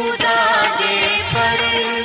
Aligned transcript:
खुदा 0.00 0.36
दे 0.80 0.94
पर्दे 1.32 1.99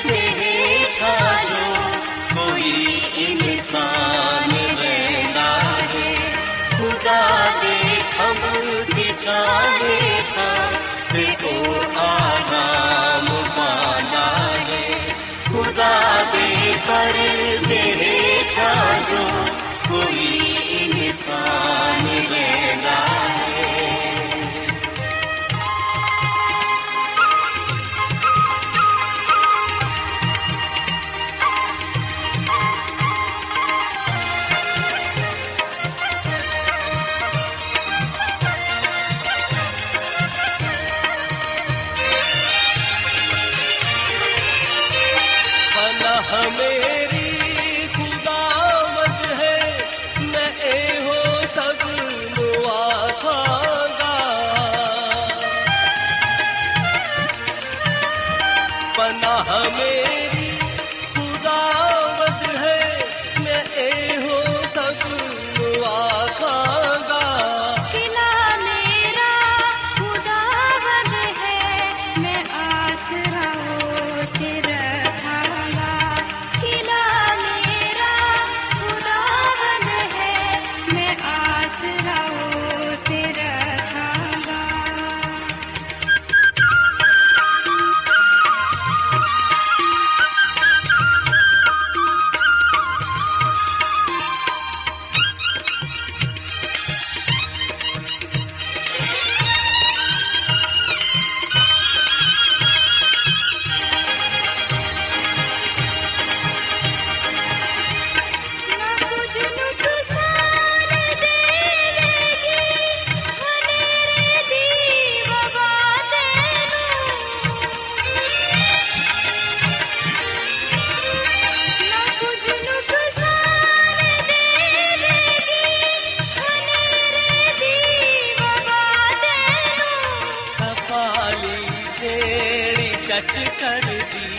ਜਿਹੜੀ 133.33 133.45
ਚੱਟ 133.45 133.85
ਕਰਦੀ 133.85 134.37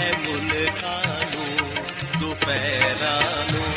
ਹੈ 0.00 0.12
ਮੁਲਕਾਂ 0.18 1.04
ਨੂੰ 1.04 1.74
ਦੁਪਹਿਰਾਂ 2.20 3.52
ਨੂੰ। 3.52 3.69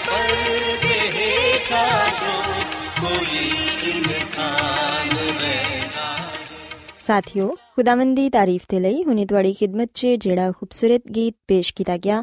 ਦੇ 0.00 0.34
ਪਰਦੇ 0.76 1.08
ਹੇਠਾਂ 1.10 2.08
ਜੋ 2.10 2.32
ਕੋਈ 3.00 3.38
ਇਨਸਾਨ 3.90 5.08
ਰਹਿੰਦਾ 5.40 6.16
ਸਾਥਿਓ 6.98 7.56
ਖੁਦਾਵੰਦ 7.76 8.16
ਦੀ 8.16 8.28
ਤਾਰੀਫ 8.30 8.62
ਤੇ 8.68 8.80
ਲਈ 8.80 9.02
ਹੁਣੇ 9.04 9.26
ਤੁਹਾਡੀ 9.26 9.52
ਖਿਦਮਤ 9.52 9.88
'ਚ 9.94 10.06
ਜਿਹੜਾ 10.06 10.52
ਖੂਬਸੂਰਤ 10.52 11.02
ਗੀਤ 11.14 11.34
ਪੇਸ਼ 11.48 11.72
ਕੀਤਾ 11.74 11.96
ਗਿਆ 11.96 12.22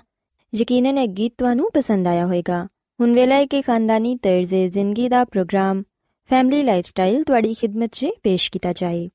ਯਕੀਨਨ 0.54 0.98
ਇਹ 0.98 1.08
ਗੀਤ 1.08 1.34
ਤੁਹਾਨੂੰ 1.38 1.70
ਪਸੰਦ 1.74 2.08
ਆਇਆ 2.08 2.26
ਹੋਵੇਗਾ 2.26 2.68
ਹੁਣ 3.00 3.14
ਵੇਲਾ 3.14 3.36
ਹੈ 3.36 3.46
ਕਿ 3.46 3.62
ਖਾਨਦਾਨੀ 3.62 4.16
ਤਰਜ਼ੇ 4.16 4.68
ਜ਼ਿੰਦਗੀ 4.70 5.10
ਦਾ 5.10 5.24
ਪ੍ਰੋਗਰਾਮ 5.26 5.84
ਫੈਮਿਲੀ 6.30 6.64
ਲਾਈਫਸਟਾਈਲ 6.64 7.24
ਤੁਹਾਡੀ 7.24 7.54
ਖਿਦਮਤ 7.54 7.90
'ਚ 7.90 8.08
ਪੇਸ਼ 8.24 8.52
ਕੀਤਾ 8.52 8.74
ਜਾਏ 8.74 9.10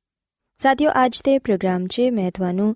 ਸਾਥਿਓ 0.58 0.90
ਅੱਜ 1.04 1.20
ਦੇ 1.24 1.38
ਪ੍ਰੋਗਰਾਮ 1.38 1.86
'ਚ 1.86 2.00
ਮੈਂ 2.00 2.30
ਤੁਹਾਨੂੰ 2.30 2.74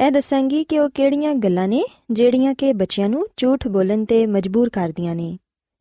ਇਹ 0.00 0.10
ਦੱਸਾਂਗੀ 0.10 0.64
ਕਿ 0.64 0.78
ਉਹ 0.78 0.90
ਕਿਹੜੀਆਂ 0.90 1.34
ਗੱਲਾਂ 1.34 1.68
ਨੇ 1.68 1.84
ਜਿਹੜੀਆਂ 2.10 2.54
ਕਿ 2.54 2.72
ਬੱਚਿਆਂ 2.72 3.08
ਨੂੰ 3.08 3.26
ਝੂਠ 3.36 3.68
ਬੋਲਣ 3.68 4.04
ਤੇ 4.04 4.26
ਮਜਬੂਰ 4.26 4.68
ਕਰਦੀਆਂ 4.68 5.14
ਨੇ। 5.14 5.38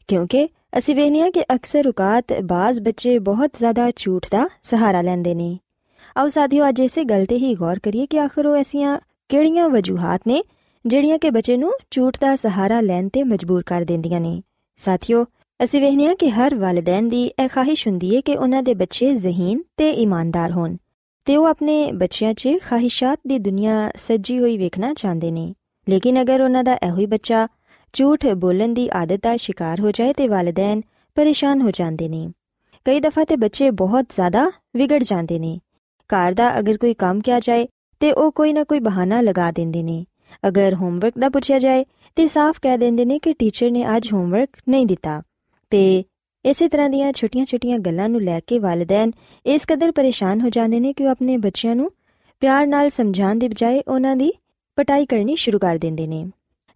ਕਿਉਂਕਿ 0.07 0.49
ਅਸੀਂ 0.77 0.95
ਵੇਖਦੇ 0.95 1.21
ਹਾਂ 1.21 1.31
ਕਿ 1.31 1.43
ਅਕਸਰ 1.55 1.87
ਔਕਾਤ 1.87 2.25
ਬਾਜ਼ 2.43 2.81
ਬੱਚੇ 2.81 3.19
ਬਹੁਤ 3.19 3.51
ਜ਼ਿਆਦਾ 3.59 3.91
ਝੂਠ 3.95 4.25
ਦਾ 4.31 4.49
ਸਹਾਰਾ 4.63 5.01
ਲੈਂਦੇ 5.01 5.33
ਨੇ। 5.33 5.59
ਆਓ 6.17 6.27
ਸਾਥੀਓ, 6.27 6.69
ਅੱਜ 6.69 6.79
ਇਸੇ 6.79 7.03
ਗੱਲ 7.03 7.25
ਤੇ 7.25 7.37
ਹੀ 7.37 7.55
ਗੌਰ 7.55 7.79
ਕਰੀਏ 7.79 8.05
ਕਿ 8.05 8.19
ਆਖਰ 8.19 8.45
ਉਹ 8.45 8.55
ਐਸੀਆਂ 8.55 8.99
ਕਿਹੜੀਆਂ 9.29 9.69
ਵਜੂਹਾਂ 9.69 10.19
ਨੇ 10.27 10.43
ਜਿਹੜੀਆਂ 10.85 11.19
ਕਿ 11.19 11.29
ਬੱਚੇ 11.29 11.57
ਨੂੰ 11.57 11.71
ਝੂਠ 11.91 12.17
ਦਾ 12.19 12.35
ਸਹਾਰਾ 12.35 12.81
ਲੈਣ 12.81 13.09
ਤੇ 13.09 13.23
ਮਜਬੂਰ 13.23 13.63
ਕਰ 13.65 13.81
ਦਿੰਦੀਆਂ 13.81 14.21
ਨੇ। 14.21 14.41
ਸਾਥੀਓ, 14.77 15.25
ਅਸੀਂ 15.63 15.81
ਵੇਖਦੇ 15.81 16.07
ਹਾਂ 16.07 16.15
ਕਿ 16.15 16.29
ਹਰ 16.29 16.55
ਵਾਲਿਦੈਨ 16.55 17.09
ਦੀ 17.09 17.23
ਇਹ 17.25 17.47
ਖਾਹਿਸ਼ 17.47 17.87
ਹੁੰਦੀ 17.87 18.15
ਹੈ 18.15 18.21
ਕਿ 18.21 18.35
ਉਹਨਾਂ 18.35 18.63
ਦੇ 18.63 18.73
ਬੱਚੇ 18.73 19.15
ਜ਼ਹੀਨ 19.15 19.61
ਤੇ 19.77 19.91
ਇਮਾਨਦਾਰ 19.91 20.51
ਹੋਣ। 20.51 20.77
ਤੇ 21.25 21.35
ਉਹ 21.37 21.45
ਆਪਣੇ 21.45 21.91
ਬੱਚਿਆਂ 21.91 22.33
'ਚ 22.33 22.49
ਖਾਹਿਸ਼ਾਤ 22.65 23.19
ਦੀ 23.27 23.39
ਦੁਨੀਆ 23.39 23.91
ਸੱਜੀ 23.95 24.39
ਹੋਈ 24.39 24.57
ਵੇਖਣਾ 24.57 24.93
ਚਾਹੁੰਦੇ 24.93 25.31
ਨੇ। 25.31 25.53
ਲੇਕਿਨ 25.89 26.21
ਅਗਰ 26.21 26.41
ਉਹਨਾਂ 26.41 26.63
ਦਾ 26.63 26.73
ਇਹੋ 26.73 26.97
ਹੀ 26.97 27.05
ਬੱਚਾ 27.05 27.47
ਝੂਠ 27.93 28.25
ਬੋਲਣ 28.25 28.73
ਦੀ 28.73 28.89
ਆਦਤ 28.93 29.19
ਦਾ 29.23 29.37
ਸ਼ਿਕਾਰ 29.37 29.79
ਹੋ 29.79 29.91
ਜਾਏ 29.91 30.13
ਤੇ 30.13 30.27
ਵਾਲਿਦੈਨ 30.27 30.81
ਪਰੇਸ਼ਾਨ 31.15 31.61
ਹੋ 31.61 31.71
ਜਾਂਦੇ 31.71 32.09
ਨੇ। 32.09 32.27
ਕਈ 32.85 32.99
ਦਫਾ 32.99 33.23
ਤੇ 33.23 33.35
ਬੱਚੇ 33.35 33.71
ਬਹੁਤ 33.71 34.05
ਜ਼ਿਆਦਾ 34.09 34.51
ਵਿਗੜ 34.75 35.03
ਜਾਂਦੇ 35.03 35.39
ਨੇ। 35.39 35.59
ਘਰ 36.09 36.33
ਦਾ 36.33 36.59
ਅਗਰ 36.59 36.77
ਕੋਈ 36.77 36.93
ਕੰਮ 36.93 37.21
ਕਿਹਾ 37.21 37.39
ਜਾਏ 37.39 37.67
ਤੇ 37.99 38.11
ਉਹ 38.11 38.31
ਕੋਈ 38.31 38.53
ਨਾ 38.53 38.63
ਕੋਈ 38.63 38.79
ਬਹਾਨਾ 38.79 39.21
ਲਗਾ 39.21 39.51
ਦਿੰਦੇ 39.51 39.83
ਨੇ। 39.83 40.05
ਅਗਰ 40.47 40.73
ਹੋਮਵਰਕ 40.73 41.13
ਦਾ 41.19 41.29
ਪੁੱਛਿਆ 41.29 41.59
ਜਾਏ 41.59 41.85
ਤੇ 42.15 42.27
ਸਾਫ਼ 42.27 42.59
ਕਹਿ 42.61 42.77
ਦਿੰਦੇ 42.77 43.05
ਨੇ 43.05 43.19
ਕਿ 43.19 43.33
ਟੀਚਰ 43.33 43.71
ਨੇ 43.71 43.97
ਅੱਜ 43.97 44.13
ਹੋਮਵਰਕ 44.13 44.49
ਨਹੀਂ 44.69 44.85
ਦਿੱਤਾ। 44.85 45.21
ਤੇ 45.69 46.03
ਇਸੇ 46.45 46.67
ਤਰ੍ਹਾਂ 46.67 46.89
ਦੀਆਂ 46.89 47.11
ਛੋਟੀਆਂ-ਛੋਟੀਆਂ 47.13 47.79
ਗੱਲਾਂ 47.79 48.07
ਨੂੰ 48.09 48.21
ਲੈ 48.21 48.39
ਕੇ 48.47 48.59
ਵਾਲਿਦੈਨ 48.59 49.11
ਇਸ 49.45 49.65
ਕਦਰ 49.67 49.91
ਪਰੇਸ਼ਾਨ 49.91 50.41
ਹੋ 50.41 50.49
ਜਾਂਦੇ 50.49 50.79
ਨੇ 50.79 50.93
ਕਿ 50.93 51.05
ਉਹ 51.05 51.11
ਆਪਣੇ 51.11 51.37
ਬੱਚਿਆਂ 51.37 51.75
ਨੂੰ 51.75 51.91
ਪਿਆਰ 52.41 52.67
ਨਾਲ 52.67 52.89
ਸਮਝਾਉਣ 52.89 53.39
ਦੀ 53.39 53.47
ਬਜਾਏ 53.47 53.81
ਉਹਨਾਂ 53.87 54.15
ਦੀ 54.15 54.31
ਪਟਾਈ 54.77 55.05
ਕਰਨੀ 55.05 55.35
ਸ਼ੁਰੂ 55.35 55.59
ਕਰ 55.59 55.77
ਦਿੰਦੇ 55.77 56.07
ਨੇ। 56.07 56.25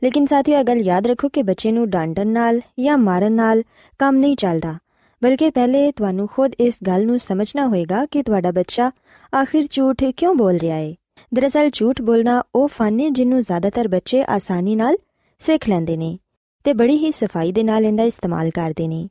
ਲੇਕਿਨ 0.02 0.25
ਸਾਥੀਓ, 0.25 0.60
ਇਹ 0.60 0.64
ਗੱਲ 0.64 0.78
ਯਾਦ 0.78 1.08
ਰੱਖੋ 1.08 1.30
ਕਿ 1.30 1.44
ਬੱਚੇ 1.44 1.72
ਨੂੰ 1.72 1.90
ਡਾਂਟਣ 1.90 2.28
ਨਾਲ 2.28 2.62
ਜਾਂ 2.80 2.98
ਮਾਰਨ 2.98 3.31
ਨਾਲ 3.31 3.64
ਕੰਮ 4.00 4.16
ਨਹੀਂ 4.16 4.36
ਚੱਲਦਾ, 4.36 4.75
ਬਲਕਿ 5.22 5.50
ਪਹਿਲੇ 5.50 5.92
ਤੁਹਾਨੂੰ 5.92 6.28
ਖੁਦ 6.28 6.52
ਇਸ 6.60 6.75
ਗੱਲ 6.88 7.06
ਨੂੰ 7.06 7.19
ਸਮਝਣਾ 7.19 7.68
ਹੋਏਗਾ 7.68 8.06
ਕਿ 8.06 8.24
ਤੁਹਾਡਾ 8.24 8.52
ਬੱਚਾ 8.52 8.92
ਆਖਿਰ 9.34 9.68
ਝੂਠ 9.72 10.04
ਕਿਉਂ 10.18 10.36
ਬੋਲ 10.36 10.58
ਰਿਹਾ 10.58 10.75
ਹੈ 10.75 10.94
ਦਰਅਸਲ 11.34 11.69
ਝੂਠ 11.74 12.02
ਬੋਲਣਾ 12.02 12.42
ਉਹ 12.56 12.68
ਫਨ 12.68 13.00
ਹੈ 13.00 13.10
ਜਿਹਨੂੰ 13.10 13.42
ਜ਼ਿਆਦਾਤਰ 13.42 13.88
ਬੱਚੇ 13.88 14.24
ਆਸਾਨੀ 14.24 14.75
ਨਾਲ 14.75 14.98
ਸਿੱਖ 15.40 15.69
ਲੈਂਦੇ 15.69 15.98
ਨੇ 15.98 16.18
ਤੇ 16.64 16.74
ਬੜੀ 16.74 16.98
ਹੀ 16.98 17.12
ਸਫ਼ਾਈ 17.12 17.52
ਦੇ 17.52 17.64
ਨਾਲ 17.64 17.86
ਇਹਦਾ 17.86 18.04
ਇਸਤੇਮਾਲ 18.04 18.50
ਕਰਦੇ 18.50 18.88
ਨੇ। 18.88 19.08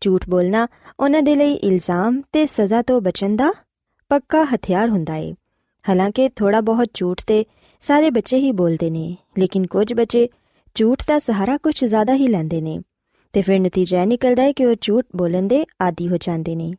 ਝੂਠ 0.00 0.28
ਬੋਲਣਾ 0.28 0.66
ਉਹਨਾਂ 1.00 1.22
ਦੇ 1.22 1.36
ਲਈ 1.36 1.52
ਇਲਜ਼ਾਮ 1.52 2.22
ਤੇ 2.32 2.46
ਸਜ਼ਾ 2.46 2.82
ਤੋਂ 2.82 3.00
ਬਚਣ 3.00 3.36
ਦਾ 3.36 3.52
ਪੱਕਾ 4.10 4.44
ਹਥਿਆਰ 4.44 4.88
ਹੁੰਦਾ 4.88 5.14
ਹੈ 5.14 5.32
ਹਾਲਾਂਕਿ 5.84 6.28
ਥੋੜਾ 6.28 6.60
ਬਹੁਤ 6.60 6.88
ਝੂਠ 6.94 7.22
ਤੇ 7.26 7.44
ਸਾਰੇ 7.80 8.10
ਬੱਚੇ 8.10 8.36
ਹੀ 8.36 8.52
ਬੋਲਦੇ 8.52 8.90
ਨੇ, 8.90 9.16
ਲੇਕਿਨ 9.38 9.66
ਕੁਝ 9.66 9.92
ਬੱਚੇ 9.94 10.28
ਝੂਠ 10.74 11.02
ਦਾ 11.08 11.18
ਸਹਾਰਾ 11.18 11.56
ਕੁਝ 11.56 11.84
ਜ਼ਿਆਦਾ 11.84 12.14
ਹੀ 12.14 12.28
ਲੈਂਦੇ 12.28 12.60
ਨੇ 12.60 12.78
ਤੇ 13.32 13.42
ਫਿਰ 13.42 13.60
ਨਤੀਜਾ 13.60 14.02
ਇਹ 14.02 14.06
ਨਿਕਲਦਾ 14.06 14.42
ਹੈ 14.42 14.52
ਕਿ 14.52 14.66
ਉਹ 14.66 14.74
ਝੂਠ 14.80 15.04
ਬੋਲਣ 15.16 15.48
ਦੇ 15.48 15.64
ਆਦੀ 15.80 16.08
ਹੋ 16.08 16.16
ਜਾਂਦੇ 16.16 16.56
ਨੇ। 16.56 16.72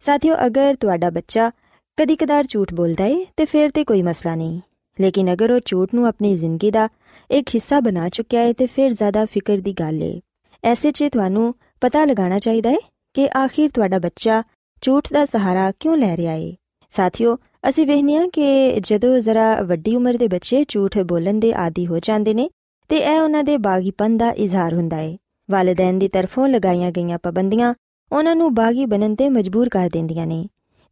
ਸਾਥੀਓ, 0.00 0.34
ਅਗਰ 0.46 0.74
ਤੁਹਾਡਾ 0.74 1.10
ਬੱਚਾ 1.10 1.50
ਕਦੀ-ਕਦਾਰ 1.98 2.44
ਝੂਠ 2.44 2.74
ਬੋਲਦਾ 2.74 3.04
ਹੈ 3.04 3.24
ਤੇ 3.36 3.44
ਫਿਰ 3.44 3.70
ਤੇ 3.70 3.84
ਕੋਈ 3.84 4.02
ਮਸਲਾ 4.02 4.34
ਨਹੀਂ, 4.34 4.60
ਲੇਕਿਨ 5.00 5.32
ਅਗਰ 5.32 5.52
ਉਹ 5.52 5.60
ਝੂਠ 5.64 5.94
ਨੂੰ 5.94 6.06
ਆਪਣੀ 6.06 6.34
ਜ਼ਿੰਦਗੀ 6.36 6.70
ਦਾ 6.70 6.88
ਇੱਕ 7.30 7.48
ਹਿੱਸਾ 7.48 7.80
ਬਣਾ 7.80 8.08
ਚੁੱਕਿਆ 8.08 8.40
ਹੈ 8.40 8.52
ਤੇ 8.52 8.66
ਫਿਰ 8.66 8.90
ਜ਼ਿਆਦਾ 8.90 9.24
ਫਿਕਰ 9.24 9.58
ਦੀ 9.58 9.72
ਗੱਲ 9.72 10.02
ਹੈ 10.02 10.20
ਐਸੇ 10.64 10.90
'ਚ 10.90 11.04
ਤੁਹਾਨੂੰ 11.12 11.52
ਪਤਾ 11.82 12.04
ਲਗਾਉਣਾ 12.04 12.38
ਚਾਹੀਦਾ 12.38 12.70
ਹੈ 12.70 12.76
ਕਿ 13.14 13.28
ਆਖਿਰ 13.36 13.70
ਤੁਹਾਡਾ 13.70 13.98
ਬੱਚਾ 13.98 14.42
ਝੂਠ 14.82 15.12
ਦਾ 15.12 15.24
ਸਹਾਰਾ 15.24 15.70
ਕਿਉਂ 15.80 15.96
ਲੈ 15.96 16.16
ਰਿਹਾ 16.16 16.32
ਹੈ 16.32 16.52
ਸਾਥੀਓ, 16.92 17.36
ਅਸੀਂ 17.68 17.86
ਵੇਖਦੇ 17.86 18.16
ਹਾਂ 18.16 18.28
ਕਿ 18.28 18.80
ਜਦੋਂ 18.80 19.18
ਜ਼ਰਾ 19.18 19.54
ਵੱਡੀ 19.62 19.94
ਉਮਰ 19.96 20.16
ਦੇ 20.16 20.28
ਬੱਚੇ 20.28 20.64
ਝੂਠ 20.68 20.98
ਬੋਲਣ 20.98 21.38
ਦੇ 21.40 21.52
ਆਦੀ 21.54 21.86
ਹੋ 21.86 21.98
ਜਾਂਦੇ 21.98 22.34
ਨੇ, 22.34 22.48
ਤੇ 22.90 22.96
ਇਹ 22.96 23.20
ਉਹਨਾਂ 23.20 23.42
ਦੇ 23.44 23.56
ਬਾਗੀਪਨ 23.56 24.16
ਦਾ 24.16 24.30
ਇਜ਼ਹਾਰ 24.30 24.74
ਹੁੰਦਾ 24.74 24.96
ਹੈ 24.96 25.16
ਵਾਲਿਦੈਨ 25.48 25.98
ਦੀ 25.98 26.08
ਤਰਫੋਂ 26.08 26.48
ਲਗਾਈਆਂ 26.48 26.90
ਗਈਆਂ 26.90 27.18
ਪਾਬੰਦੀਆਂ 27.18 27.74
ਉਹਨਾਂ 28.10 28.36
ਨੂੰ 28.36 28.54
ਬਾਗੀ 28.54 28.86
ਬਣਨ 28.86 29.14
ਤੇ 29.14 29.28
ਮਜਬੂਰ 29.28 29.68
ਕਰ 29.68 29.88
ਦਿੰਦੀਆਂ 29.92 30.26
ਨੇ, 30.26 30.46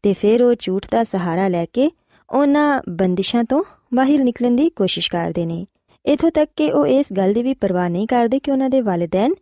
ਤੇ 0.05 0.13
ਫਿਰ 0.13 0.43
ਉਹ 0.43 0.55
ਝੂਠ 0.59 0.87
ਦਾ 0.91 1.03
ਸਹਾਰਾ 1.05 1.49
ਲੈ 1.49 1.65
ਕੇ 1.65 1.91
ਉਹਨਾਂ 2.31 2.81
ਬੰਦਿਸ਼ਾਂ 2.89 3.45
ਤੋਂ 3.45 3.63
ਬਾਹਰ 3.95 4.19
ਨਿਕਲਣ 4.19 4.57
ਦੀ 4.57 4.69
ਕੋਸ਼ਿਸ਼ 4.71 5.11
ਕਰਦੇ 5.11 5.47
ਨੇ। 5.47 5.65
ਇਥੋਂ 6.05 6.31
ਤੱਕ 6.31 6.51
ਕਿ 6.57 6.71
ਉਹ 6.73 6.87
ਇਸ 6.87 7.13
ਗੱਲ 7.13 7.33
ਦੀ 7.33 7.43
ਵੀ 7.43 7.55
ਪਰਵਾਹ 7.55 7.89
ਨਹੀਂ 7.89 8.07
ਕਰਦੇ 8.07 8.39
ਕਿ 8.39 8.51
ਉਹਨਾਂ 8.51 8.71
ਦੇ 8.71 8.81
ਵਾਲਿਦੈਨ 8.81 9.33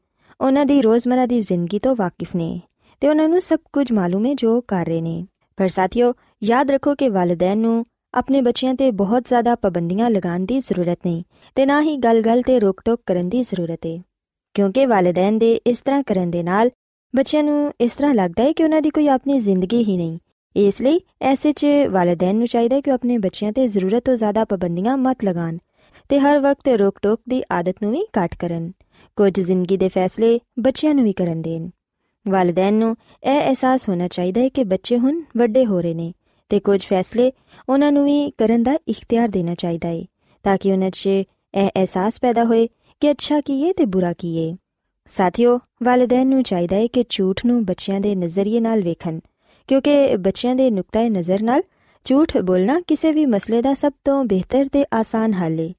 ਉਹਨਾਂ 0.40 0.66
ਦੀ 0.66 0.80
ਰੋਜ਼ਮਰਾ 0.83 1.26
ਦੀ 1.26 1.40
ਜ਼ਿੰਦਗੀ 1.40 1.78
ਤੋਂ 1.78 1.97
ਵਾਕਿਫ 1.97 2.37
ਨੇ 2.37 2.61
ਤੇ 3.00 3.09
ਉਹਨਾਂ 3.09 3.28
ਨੂੰ 3.28 3.40
ਸਭ 3.40 3.59
ਕੁਝ 3.73 3.92
ਮਾਲੂਮ 3.92 4.26
ਹੈ 4.26 4.35
ਜੋ 4.35 4.61
ਕਰ 4.61 4.87
ਰਹੇ 4.87 5.00
ਨੇ। 5.00 5.26
ਪਰ 5.57 5.68
ਸਾਥੀਓ, 5.68 6.12
ਯਾਦ 6.45 6.71
ਰੱਖੋ 6.71 6.95
ਕਿ 6.95 7.09
ਵਾਲਿਦੈਨ 7.09 7.59
ਨੂੰ 7.59 7.85
ਆਪਣੇ 8.14 8.40
ਬੱਚਿਆਂ 8.40 8.75
ਤੇ 8.75 8.90
ਬਹੁਤ 8.90 9.25
ਜ਼ਿਆਦਾ 9.28 9.54
ਪਾਬੰਦੀਆਂ 9.54 10.11
ਲਗਾਉਣ 10.11 10.40
ਦੀ 10.40 10.59
ਜ਼ਰੂਰਤ 10.61 10.99
ਨਹੀਂ 11.07 11.23
ਤੇ 11.54 11.66
ਨਾ 11.66 11.83
ਹੀ 11.83 11.97
ਗੱਲ-ਗੱਲ 11.97 12.42
ਤੇ 12.42 12.61
ਰੋਕ-ਟੋਕ 12.61 13.00
ਕਰਨ 13.07 13.28
ਦੀ 13.28 13.42
ਜ਼ਰੂਰਤ 13.42 13.87
ਹੈ 13.87 13.99
ਕਿਉਂਕਿ 14.54 14.87
ਵਾਲਿਦੈਨ 14.87 15.38
ਦੇ 15.38 15.61
ਇਸ 15.66 15.80
ਤਰ੍ਹਾਂ 15.80 16.02
ਕਰਨ 16.02 16.30
ਦੇ 16.30 16.42
ਨਾਲ 16.42 16.71
ਬੱਚਿਆਂ 17.16 17.42
ਨੂੰ 17.42 17.73
ਇਸ 17.80 17.92
ਤਰ੍ਹਾਂ 17.92 18.14
ਲੱਗਦਾ 18.14 18.42
ਹੈ 18.42 18.52
ਕਿ 18.52 18.64
ਉਹਨਾਂ 18.64 18.83
ਦੀ 18.83 18.90
ਕੋਈ 18.90 19.09
ਆਪਣੀ 19.09 19.40
ਜ਼ਿੰਦਗੀ 19.40 19.85
ਹੀ 19.85 19.97
ਨਹੀਂ। 19.97 20.18
ਇਸ 20.57 20.83
ਲਈ 20.83 21.00
ਐਸੇ 21.23 21.52
'ਚ 21.52 21.66
ਵਾਲਿਦੈਨ 21.90 22.37
ਨੂੰ 22.37 22.47
ਚਾਹੀਦਾ 22.47 22.76
ਹੈ 22.76 22.80
ਕਿ 22.80 22.90
ਉਹ 22.90 22.95
ਆਪਣੇ 22.95 23.18
ਬੱਚਿਆਂ 23.18 23.52
ਤੇ 23.52 23.68
ਜ਼ਰੂਰਤ 23.68 24.04
ਤੋਂ 24.04 24.16
ਜ਼ਿਆਦਾ 24.16 24.45
ਪਾਬੰਦੀਆਂ 24.45 24.97
ਮਤ 24.97 25.25
ਲਗਾਣ 25.25 25.59
ਤੇ 26.09 26.18
ਹਰ 26.18 26.38
ਵਕਤ 26.38 26.68
ਰੋਕ-ਟੋਕ 26.68 27.21
ਦੀ 27.28 27.42
ਆਦਤ 27.52 27.76
ਨੂੰ 27.83 27.92
ਵੀ 27.92 28.04
ਘੱਟ 28.18 28.35
ਕਰਨ। 28.35 28.73
ਕੁਝ 29.18 29.40
ਜ਼ਿੰਦਗੀ 29.40 29.76
ਦੇ 29.76 29.88
ਫੈਸਲੇ 29.88 30.40
ਬੱਚਿਆਂ 30.58 30.94
ਨੂੰ 30.94 31.04
ਵੀ 31.04 31.12
ਕਰਨ 31.12 31.42
ਦੇਣ। 31.42 31.68
ਵਾਲਿਦੈਨ 32.26 32.75
ਨੂੰ 32.75 32.96
ਇਹ 33.25 33.40
ਅਹਿਸਾਸ 33.40 33.88
ਹੋਣਾ 33.88 34.08
ਚਾਹੀਦਾ 34.08 34.40
ਹੈ 34.40 34.48
ਕਿ 34.48 34.64
ਬੱਚੇ 34.64 34.98
ਹੁਣ 34.98 35.22
ਵੱਡੇ 35.37 35.64
ਹੋ 35.66 35.80
ਰਹੇ 35.80 35.94
ਨੇ 35.94 36.12
ਤੇ 36.50 36.60
ਕੁਝ 36.60 36.80
ਫੈਸਲੇ 36.87 37.32
ਉਹਨਾਂ 37.68 37.92
ਨੂੰ 37.92 38.04
ਵੀ 38.04 38.30
ਕਰਨ 38.30 38.62
ਦਾ 38.62 38.76
ਇਖਤਿਆਰ 38.88 39.28
ਦੇਣਾ 39.28 39.54
ਚਾਹੀਦਾ 39.54 39.88
ਹੈ 39.88 40.04
ਤਾਂ 40.44 40.56
ਕਿ 40.58 40.72
ਉਹਨਾਂ 40.72 40.90
'ਚ 40.90 41.06
ਇਹ 41.06 41.68
ਅਹਿਸਾਸ 41.68 42.20
ਪੈਦਾ 42.20 42.44
ਹੋਏ 42.44 42.68
ਕਿ 43.00 43.10
ਅੱਛਾ 43.10 43.40
ਕੀ 43.40 43.64
ਹੈ 43.64 43.72
ਤੇ 43.72 43.84
ਬੁਰਾ 43.84 44.12
ਕੀ 44.12 44.30
ਹੈ 44.38 44.56
ਸਾਥੀਓ, 45.10 45.58
ਵਾਲਿਦੈਨ 45.82 46.26
ਨੂੰ 46.26 46.42
ਚਾਹੀਦਾ 46.42 46.76
ਹੈ 46.76 46.87
ਕਿ 46.87 47.04
ਝੂਠ 47.08 47.46
ਨੂੰ 47.46 47.64
ਬੱਚਿਆਂ 47.64 48.00
ਦੇ 48.00 48.14
ਨਜ਼ਰੀਏ 48.14 48.60
ਨਾਲ 48.60 48.82
ਵੇਖਣ, 48.82 49.18
ਕਿਉਂਕਿ 49.68 50.16
ਬੱਚਿਆਂ 50.16 50.54
ਦੇ 50.54 50.70
ਨੁਕਤੇ 50.70 51.08
ਨਜ਼ਰ 51.10 51.42
ਨਾਲ 51.42 51.62
ਝੂਠ 52.04 52.37
ਬੋਲਣਾ 52.38 52.80
ਕਿਸੇ 52.80 53.12
ਵੀ 53.12 53.26
ਮਸਲੇ 53.26 53.62
ਦਾ 53.62 53.75
ਸਭ 53.75 53.92
ਤੋਂ 54.04 54.25
ਬਿਹਤਰ 54.25 54.68
ਤੇ 54.72 54.84
ਆਸਾਨ 54.94 55.32
ਹੱਲ 55.32 55.58
ਹੈ 55.60 55.72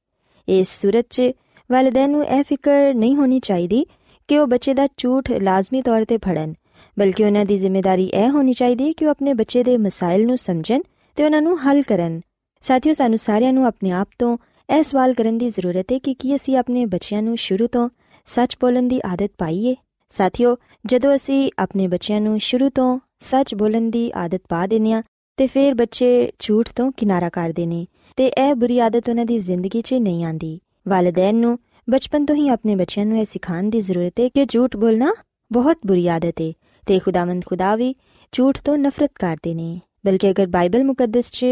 ਇਸ 0.47 0.81
ਸੂਰਤ 0.81 1.05
'ਚ 1.09 1.21
ਵਾਲਿਦੈਨ 1.69 2.09
ਨੂੰ 2.09 2.23
ਇਹ 2.25 2.43
ਫਿਕਰ 2.43 2.93
ਨਹੀਂ 2.93 3.15
ਹੋਣੀ 3.15 3.39
ਚਾਹੀਦੀ 3.39 3.85
ਕਿ 4.29 4.37
ਉਹ 4.39 4.47
ਬੱਚੇ 4.47 4.73
ਦਾ 4.73 4.87
ਝੂਠ 4.97 5.31
ਲਾਜ਼ਮੀ 5.31 5.81
ਤੌਰ 5.81 6.05
ਤੇ 6.05 6.17
ਫੜਨ, 6.17 6.53
ਬਲਕਿ 6.97 7.23
ਉਹਨਾਂ 7.23 7.45
ਦੀ 7.45 7.57
ਜ਼ਿੰਮੇਵਾਰੀ 7.57 8.05
ਇਹ 8.05 8.29
ਹੋਣੀ 8.29 8.53
ਚਾਹੀਦੀ 8.53 8.91
ਕਿ 8.93 9.05
ਉਹ 9.05 9.11
ਆਪਣੇ 9.11 9.33
ਬੱਚੇ 9.33 9.63
ਦੇ 9.63 9.77
ਮਸਾਇਲ 9.77 10.25
ਨੂੰ 10.25 10.37
ਸਮਝਣ 10.37 10.81
ਤੇ 11.17 11.23
ਉਹਨਾਂ 11.25 11.41
ਨੂੰ 11.41 11.57
ਹੱਲ 11.59 11.81
ਕਰਨ। 11.81 12.19
ਸਾਥੀਓ, 12.63 12.93
ਸਾਨੂੰ 12.93 13.17
ਸਾਰਿਆਂ 13.17 13.53
ਨੂੰ 13.53 13.65
ਆਪਣੇ 13.65 13.91
ਆਪ 13.91 14.07
ਤੋਂ 14.19 14.35
ਇਹ 14.69 14.83
ਸਵਾਲ 14.83 15.13
ਕਰਨ 15.13 15.37
ਦੀ 15.37 15.49
ਜ਼ਰੂਰਤ 15.49 15.91
ਹੈ 15.91 15.97
ਕਿ 15.99 16.13
ਕੀ 16.13 16.35
ਅਸੀਂ 16.35 16.57
ਆਪਣੇ 16.57 16.85
ਬੱਚਿਆਂ 16.85 17.21
ਨੂੰ 17.21 17.37
ਸ਼ੁਰੂ 17.37 17.67
ਤੋਂ 17.67 17.89
ਸੱਚ 18.25 18.55
ਬੋਲਣ 18.61 18.87
ਦੀ 18.87 18.99
ਆਦਤ 19.05 19.31
ਪਾਈਏ? 19.37 19.75
ਸਾਥੀਓ, 20.11 20.55
ਜਦੋਂ 20.85 21.15
ਅਸੀਂ 21.15 21.51
ਆਪਣੇ 21.59 21.87
ਬੱਚਿਆਂ 21.87 22.21
ਨੂੰ 22.21 22.39
ਸ਼ੁਰੂ 22.39 22.69
ਤੋਂ 22.69 22.99
ਸੱਚ 23.19 23.55
ਬੋਲਣ 23.55 23.89
ਦੀ 23.89 24.11
ਆਦਤ 24.15 24.41
ਪਾ 24.49 24.65
ਦਿੰਨੇ 24.67 24.93
ਆ 24.93 25.01
ਤੇ 25.37 25.47
ਫਿਰ 25.47 25.73
ਬੱਚੇ 25.73 26.31
ਝੂਠ 26.39 26.69
ਤੋਂ 26.75 26.91
ਕਿਨਾਰਾ 26.97 27.29
ਕਰਦੇ 27.29 27.65
ਨੇ, 27.65 27.85
ਤੇ 28.17 28.27
ਇਹ 28.27 28.53
ਬੁਰੀ 28.55 28.79
ਆਦਤ 28.79 29.09
ਉਹਨਾਂ 29.09 29.25
ਦੀ 29.25 29.39
ਜ਼ਿੰਦਗੀ 29.39 29.81
'ਚ 29.81 29.93
ਨਹੀਂ 29.93 30.25
ਆਂਦੀ 30.25 30.59
ਵਾਲਿਦੈਨ 30.89 31.35
ਨੂੰ 31.35 31.57
ਬਚਪਨ 31.89 32.25
ਤੋਂ 32.25 32.35
ਹੀ 32.35 32.47
ਆਪਣੇ 32.49 32.75
ਬੱਚਿਆਂ 32.75 33.05
ਨੂੰ 33.05 33.17
ਇਹ 33.19 33.25
ਸਿਖਾਉਣ 33.25 33.69
ਦੀ 33.69 33.81
ਜ਼ਰੂਰਤ 33.81 34.19
ਹੈ 34.19 34.29
ਕਿ 34.29 34.45
ਝੂਠ 34.45 34.75
ਬੋਲਣਾ 34.77 35.13
ਬਹੁਤ 35.51 35.77
ਬੁਰੀ 35.87 36.07
ਆਦਤ 36.07 36.41
ਹੈ 36.41 36.51
ਤੇ 36.85 36.99
ਖੁਦਾਵੰਦ 36.99 37.45
ਖੁਦਾ 37.45 37.75
ਵੀ 37.75 37.93
ਝੂਠ 38.33 38.57
ਤੋਂ 38.61 38.77
ਨਫ਼ਰਤ 38.77 39.11
ਕਰਦੇ 39.15 39.53
ਨੇ। 39.53 39.79
ਬਲਕਿ 40.05 40.29
ਅਗਰ 40.31 40.47
ਬਾਈਬਲ 40.47 40.83
ਮੁਕੱਦਸ 40.83 41.29
'ਚ 41.31 41.45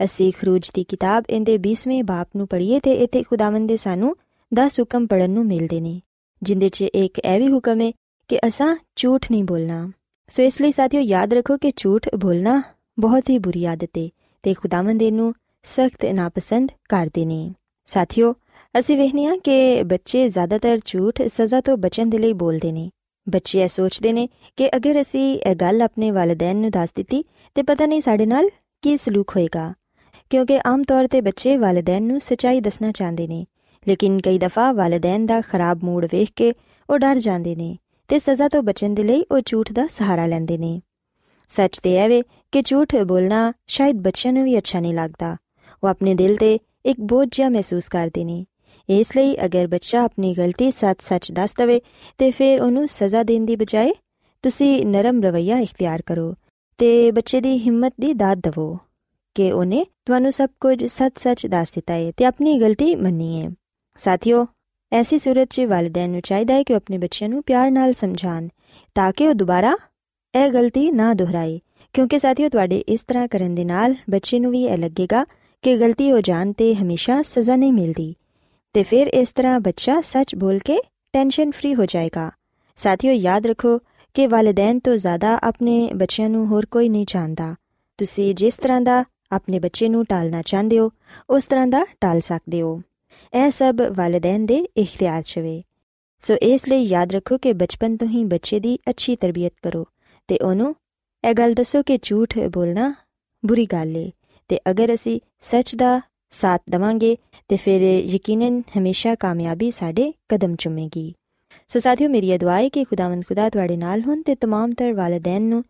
ਅਸੀਂ 0.00 0.32
ਖਰੂਜ 0.32 0.70
ਦੀ 0.74 0.84
ਕਿਤਾਬ 0.84 1.24
ਇਹਦੇ 1.30 1.56
20ਵੇਂ 1.58 2.02
ਬਾਪ 2.04 2.28
ਨੂੰ 2.36 2.46
ਪੜ੍ਹੀਏ 2.48 2.80
ਤੇ 2.80 2.92
ਇੱਥੇ 2.94 3.22
ਖੁਦਾਵੰਦ 3.22 3.68
ਦੇ 3.68 3.76
ਸਾਨੂੰ 3.76 4.14
10 4.52 4.80
ਹੁਕਮ 4.80 5.06
ਪੜਨ 5.06 5.30
ਨੂੰ 5.30 5.46
ਮਿਲਦੇ 5.46 5.80
ਨੇ, 5.80 6.00
ਜਿੰਦੇ 6.42 6.68
'ਚ 6.68 6.82
ਇੱਕ 6.82 7.18
ਇਹ 7.18 7.38
ਵੀ 7.38 7.52
ਹੁਕਮ 7.52 7.80
ਹੈ 7.80 7.90
ਕਿ 8.30 8.38
ਅਸਾਂ 8.48 8.76
ਝੂਠ 8.96 9.30
ਨਹੀਂ 9.30 9.44
ਬੋਲਣਾ। 9.44 9.88
ਸੋ 10.30 10.42
ਇਸ 10.42 10.60
ਲਈ 10.60 10.72
ਸਾਥੀਓ 10.72 11.00
ਯਾਦ 11.00 11.32
ਰੱਖੋ 11.34 11.56
ਕਿ 11.56 11.72
ਝੂਠ 11.76 12.08
ਬੋਲਣਾ 12.16 12.62
ਬਹੁਤ 12.98 13.30
ਹੀ 13.30 13.38
ਬੁਰੀ 13.38 13.64
ਆਦਤ 13.64 13.98
ਹੈ 13.98 14.08
ਤੇ 14.42 14.54
ਖੁਦਾਵੰਦ 14.54 15.02
ਇਹਨੂੰ 15.02 15.32
ਸਖਤ 15.62 16.04
ਨਾਪਸੰਦ 16.04 16.70
ਕਰਦੇ 16.88 17.24
ਨੇ। 17.24 17.54
ਸਾਥੀਓ 17.88 18.34
ਅਸੀਂ 18.78 18.96
ਵੇਖਦੇ 18.96 19.24
ਹਾਂ 19.24 19.36
ਕਿ 19.38 19.82
ਬੱਚੇ 19.82 20.28
ਜ਼ਿਆਦਾਤਰ 20.28 20.78
ਝੂਠ 20.84 21.22
ਸਜ਼ਾ 21.22 21.60
ਤੋਂ 21.60 21.76
ਬਚਣ 21.76 22.06
ਦੇ 22.06 22.18
ਲਈ 22.18 22.32
ਬੋਲਦੇ 22.32 22.72
ਨੇ। 22.72 22.90
ਬੱਚੇ 23.28 23.60
ਇਹ 23.62 23.68
ਸੋਚਦੇ 23.68 24.12
ਨੇ 24.12 24.28
ਕਿ 24.56 24.68
ਅਗਰ 24.76 25.00
ਅਸੀਂ 25.00 25.38
ਇਹ 25.40 25.56
ਗੱਲ 25.56 25.82
ਆਪਣੇ 25.82 26.10
ਵਾਲਿਦੈਨ 26.10 26.56
ਨੂੰ 26.56 26.70
ਦੱਸ 26.70 26.88
ਦਿੱਤੀ, 26.96 27.24
ਤੇ 27.54 27.62
ਪਤਾ 27.62 27.86
ਨਹੀਂ 27.86 28.00
ਸਾਡੇ 28.00 28.26
ਨਾਲ 28.26 28.48
ਕੀ 28.82 28.96
ਸਲੂਕ 28.96 29.36
ਹੋਏਗਾ। 29.36 29.72
ਕਿਉਂਕਿ 30.30 30.60
ਆਮ 30.66 30.82
ਤੌਰ 30.82 31.06
ਤੇ 31.06 31.20
ਬੱਚੇ 31.20 31.56
ਵਾਲਿਦੈਨ 31.56 32.02
ਨੂੰ 32.02 32.20
ਸੱਚਾਈ 32.20 32.60
ਦੱਸਣਾ 32.60 32.92
ਚਾਹੁੰਦੇ 32.92 33.26
ਨੇ, 33.26 33.44
ਲੇਕਿਨ 33.88 34.20
ਕਈ 34.20 34.38
ਦਫਾ 34.38 34.72
ਵਾਲਿਦੈਨ 34.72 35.26
ਦਾ 35.26 35.40
ਖਰਾਬ 35.40 35.84
ਮੂਡ 35.84 36.04
ਵੇਖ 36.04 36.30
ਕੇ 36.36 36.52
ਉਹ 36.90 36.98
ਡਰ 36.98 37.18
ਜਾਂਦੇ 37.18 37.54
ਨੇ 37.56 37.76
ਤੇ 38.08 38.18
ਸਜ਼ਾ 38.18 38.48
ਤੋਂ 38.48 38.62
ਬਚਣ 38.62 38.94
ਦੇ 38.94 39.02
ਲਈ 39.02 39.24
ਉਹ 39.30 39.40
ਝੂਠ 39.46 39.72
ਦਾ 39.72 39.86
ਸਹਾਰਾ 39.90 40.26
ਲੈਂਦੇ 40.26 40.58
ਨੇ। 40.58 40.80
ਸੱਚ 41.48 41.78
ਤੇ 41.78 41.96
ਇਹ 41.96 42.08
ਵੇ 42.08 42.22
ਕਿ 42.52 42.62
ਝੂਠ 42.62 42.96
ਬੋਲਣਾ 42.96 43.52
ਸ਼ਾਇਦ 43.66 43.96
ਬੱਚਿਆਂ 43.96 44.34
ਨੂੰ 44.34 44.44
ਵੀ 44.44 44.58
ਅੱਛਾ 44.58 44.80
ਨਹੀਂ 44.80 44.94
ਲੱਗਦਾ। 44.94 45.36
ਉਹ 45.84 45.88
ਆਪਣੇ 45.88 46.14
ਦਿਲ 46.14 46.36
ਤੇ 46.36 46.58
ਇੱਕ 46.86 47.00
ਬੋਝ 47.00 47.28
ਜਿਹਾ 47.32 47.48
ਮਹਿਸੂਸ 47.48 47.88
ਕਰਦੇ 47.88 48.24
ਨੇ। 48.24 48.44
ਇਸ 48.90 49.16
ਲਈ 49.16 49.36
ਅਗਰ 49.44 49.66
ਬੱਚਾ 49.66 50.02
ਆਪਣੀ 50.02 50.34
ਗਲਤੀ 50.34 50.70
ਸੱਚ-ਸੱਚ 50.70 51.32
ਦੱਸ 51.32 51.54
ਦਵੇ 51.58 51.80
ਤੇ 52.18 52.30
ਫਿਰ 52.30 52.60
ਉਹਨੂੰ 52.60 52.88
ਸਜ਼ਾ 52.88 53.22
ਦੇਣ 53.22 53.44
ਦੀ 53.44 53.56
ਬਜਾਏ 53.56 53.92
ਤੁਸੀਂ 54.42 54.86
ਨਰਮ 54.86 55.22
ਰਵਈਆ 55.22 55.58
ਇਖਤਿਆਰ 55.58 56.02
ਕਰੋ 56.02 56.34
ਤੇ 56.78 57.10
ਬੱਚੇ 57.10 57.40
ਦੀ 57.40 57.58
ਹਿੰਮਤ 57.58 57.94
ਦੀ 58.00 58.12
ਦਾਤ 58.14 58.38
ਦਿਵੋ 58.38 58.78
ਕਿ 59.34 59.52
ਉਹਨੇ 59.52 59.84
ਤੁਹਾਨੂੰ 60.06 60.32
ਸਭ 60.32 60.48
ਕੁਝ 60.60 60.84
ਸੱਚ-ਸੱਚ 60.84 61.46
ਦੱਸ 61.46 61.72
ਦਿੱਤਾ 61.72 61.94
ਹੈ 61.94 62.12
ਤੇ 62.16 62.24
ਆਪਣੀ 62.24 62.60
ਗਲਤੀ 62.60 62.94
ਮੰਨੀ 62.96 63.40
ਹੈ। 63.42 63.50
ਸਾਥੀਓ, 63.98 64.46
ਐਸੀ 64.92 65.18
ਸੂਰਤ 65.18 65.48
'ਚ 65.50 65.60
ਵਾਲਿਦੈਨ 65.60 66.10
ਨੂੰ 66.10 66.20
ਚਾਹੀਦਾ 66.20 66.54
ਹੈ 66.54 66.62
ਕਿ 66.62 66.72
ਉਹ 66.72 66.76
ਆਪਣੇ 66.76 66.98
ਬੱਚਿਆਂ 66.98 67.30
ਨੂੰ 67.30 67.42
ਪਿਆਰ 67.42 67.70
ਨਾਲ 67.70 67.92
ਸਮਝਾਣ 67.92 68.48
ਤਾਂ 68.94 69.12
ਕਿ 69.12 69.28
ਉਹ 69.28 69.34
ਦੁਬਾਰਾ 69.34 69.76
ਇਹ 70.34 70.50
ਗਲਤੀ 70.50 70.90
ਨਾ 70.90 71.14
ਦੁਹਰਾਏ, 71.14 71.58
ਕਿਉਂਕਿ 71.92 72.18
ਸਾਥੀਓ 72.18 72.48
ਤੁਹਾਡੇ 72.48 72.78
ਇਸ 72.78 73.02
ਤਰ੍ਹਾਂ 73.02 73.28
ਕਰਨ 73.28 73.54
ਦੇ 73.54 73.64
ਨਾਲ 73.64 73.94
ਬੱਚੇ 74.10 74.40
ਨੂੰ 74.40 74.50
ਵੀ 74.50 74.64
ਇਹ 74.64 74.78
ਲੱਗੇਗਾ 74.78 75.24
ਕਿ 75.62 75.76
ਗਲਤੀ 75.76 76.12
ਹੋ 76.12 76.20
ਜਾਣ 76.20 76.52
ਤੇ 76.52 76.74
ਹਮੇਸ਼ਾ 76.74 77.22
ਸਜ਼ਾ 77.22 77.56
ਨਹੀਂ 77.56 77.72
ਮਿਲਦੀ। 77.72 78.14
ਤੇ 78.72 78.82
ਫਿਰ 78.82 79.06
ਇਸ 79.06 79.32
ਤਰ੍ਹਾਂ 79.32 79.60
ਬੱਚਾ 79.60 80.00
ਸੱਚ 80.00 80.34
ਬੋਲ 80.34 80.58
ਕੇ 80.58 80.78
ਟੈਨਸ਼ਨ 81.12 81.50
ਫ੍ਰੀ 81.50 81.74
ਹੋ 81.74 81.86
ਜਾਏਗਾ। 81.86 82.30
ਸਾਥੀਓ, 82.76 83.12
ਯਾਦ 83.12 83.46
ਰੱਖੋ 83.46 83.78
ਕਿ 84.14 84.26
ਵਾਲਿਦੈਨ 84.26 84.78
ਤੋਂ 84.78 84.96
ਜ਼ਿਆਦਾ 84.96 85.38
ਆਪਣੇ 85.42 85.90
ਬੱਚਿਆਂ 85.94 86.28
ਨੂੰ 86.28 86.46
ਹੋਰ 86.46 86.66
ਕੋਈ 86.66 86.88
ਨਹੀਂ 86.88 87.06
ਜਾਣਦਾ। 87.08 87.54
ਤੁਸੀਂ 87.98 88.34
ਜਿਸ 88.34 88.56
ਤਰ੍ਹਾਂ 88.56 88.80
ਦਾ 88.80 89.04
ਆਪਣੇ 89.32 89.58
ਬੱਚੇ 89.58 89.88
ਨੂੰ 89.88 90.04
ਟਾਲਣਾ 90.04 90.42
ਚਾਹੁੰਦੇ 90.42 90.78
ਹੋ, 90.78 90.90
ਉਸ 91.30 91.46
ਤਰ੍ਹਾਂ 91.46 91.66
ਦਾ 91.66 91.84
ਟਾਲ 92.00 92.20
ਸਕਦੇ 92.20 92.62
ਹੋ। 92.62 92.82
ਇਹ 93.34 93.50
ਸਭ 93.50 93.74
ਵਾਲਿਦੈਨ 93.96 94.46
ਦੇ 94.46 94.66
ਇਖਤਿਆਰ 94.76 95.22
'ਚ 95.22 95.38
ਵੇ। 95.38 95.62
ਸੋ 96.20 96.34
ਇਸ 96.34 96.68
ਲਈ 96.68 96.82
ਯਾਦ 96.82 97.12
ਰੱਖੋ 97.12 97.38
ਕਿ 97.38 97.52
ਬਚਪਨ 97.52 97.96
ਤੋਂ 97.96 98.08
ਹੀ 98.08 98.24
ਬੱਚੇ 98.24 98.60
ਦੀ 98.60 98.78
ਅੱਛੀ 98.90 99.16
ਤਰਬੀਅਤ 99.16 99.52
ਕਰੋ 99.62 99.86
ਤੇ 100.28 100.38
ਉਹਨੂੰ 100.38 100.74
ਇਹ 101.28 101.34
ਗੱਲ 101.34 101.54
ਦੱਸੋ 101.54 101.82
ਕਿ 101.82 101.98
ਝੂਠ 102.02 102.38
ਬੋਲਣਾ 102.38 102.94
ਬੁਰੀ 103.46 103.66
ਗੱਲ 103.66 103.96
ਏ 103.96 104.10
ਤੇ 104.48 104.58
ਅਗਰ 104.70 104.94
ਅਸੀਂ 104.94 105.20
ਸੱਚ 105.40 105.74
ਦਾ 105.76 106.00
ਸਾਥ 106.30 106.62
ਦਵਾਂਗੇ 106.70 107.16
ਤੇ 107.49 107.55
ਫਿਰ 107.55 107.81
ਯਕੀਨਨ 108.05 108.61
ਹਮੇਸ਼ਾ 108.77 109.15
ਕਾਮਯਾਬੀ 109.15 109.71
ਸਾਡੇ 109.71 110.13
ਕਦਮ 110.29 110.55
ਚੁੰਮੇਗੀ 110.55 111.13
ਸੋ 111.67 111.79
ਸਾਥੀਓ 111.79 112.09
ਮੇਰੀ 112.09 112.37
ਦੁਆ 112.37 112.57
ਹੈ 112.57 112.69
ਕਿ 112.69 112.83
ਖੁਦਾਵੰਦ 112.83 113.23
ਖੁਦਾ 113.25 113.49
ਤੁਹਾਡੇ 113.49 113.77
ਨਾਲ 113.77 114.01
ਹੋਣ 114.01 114.21
ਤੇ 114.21 114.35
तमाम 114.45 114.73
ਤਰ 114.77 114.93
ਵਾਲਿਦੈਨ 114.93 115.41
ਨੂੰ 115.41 115.63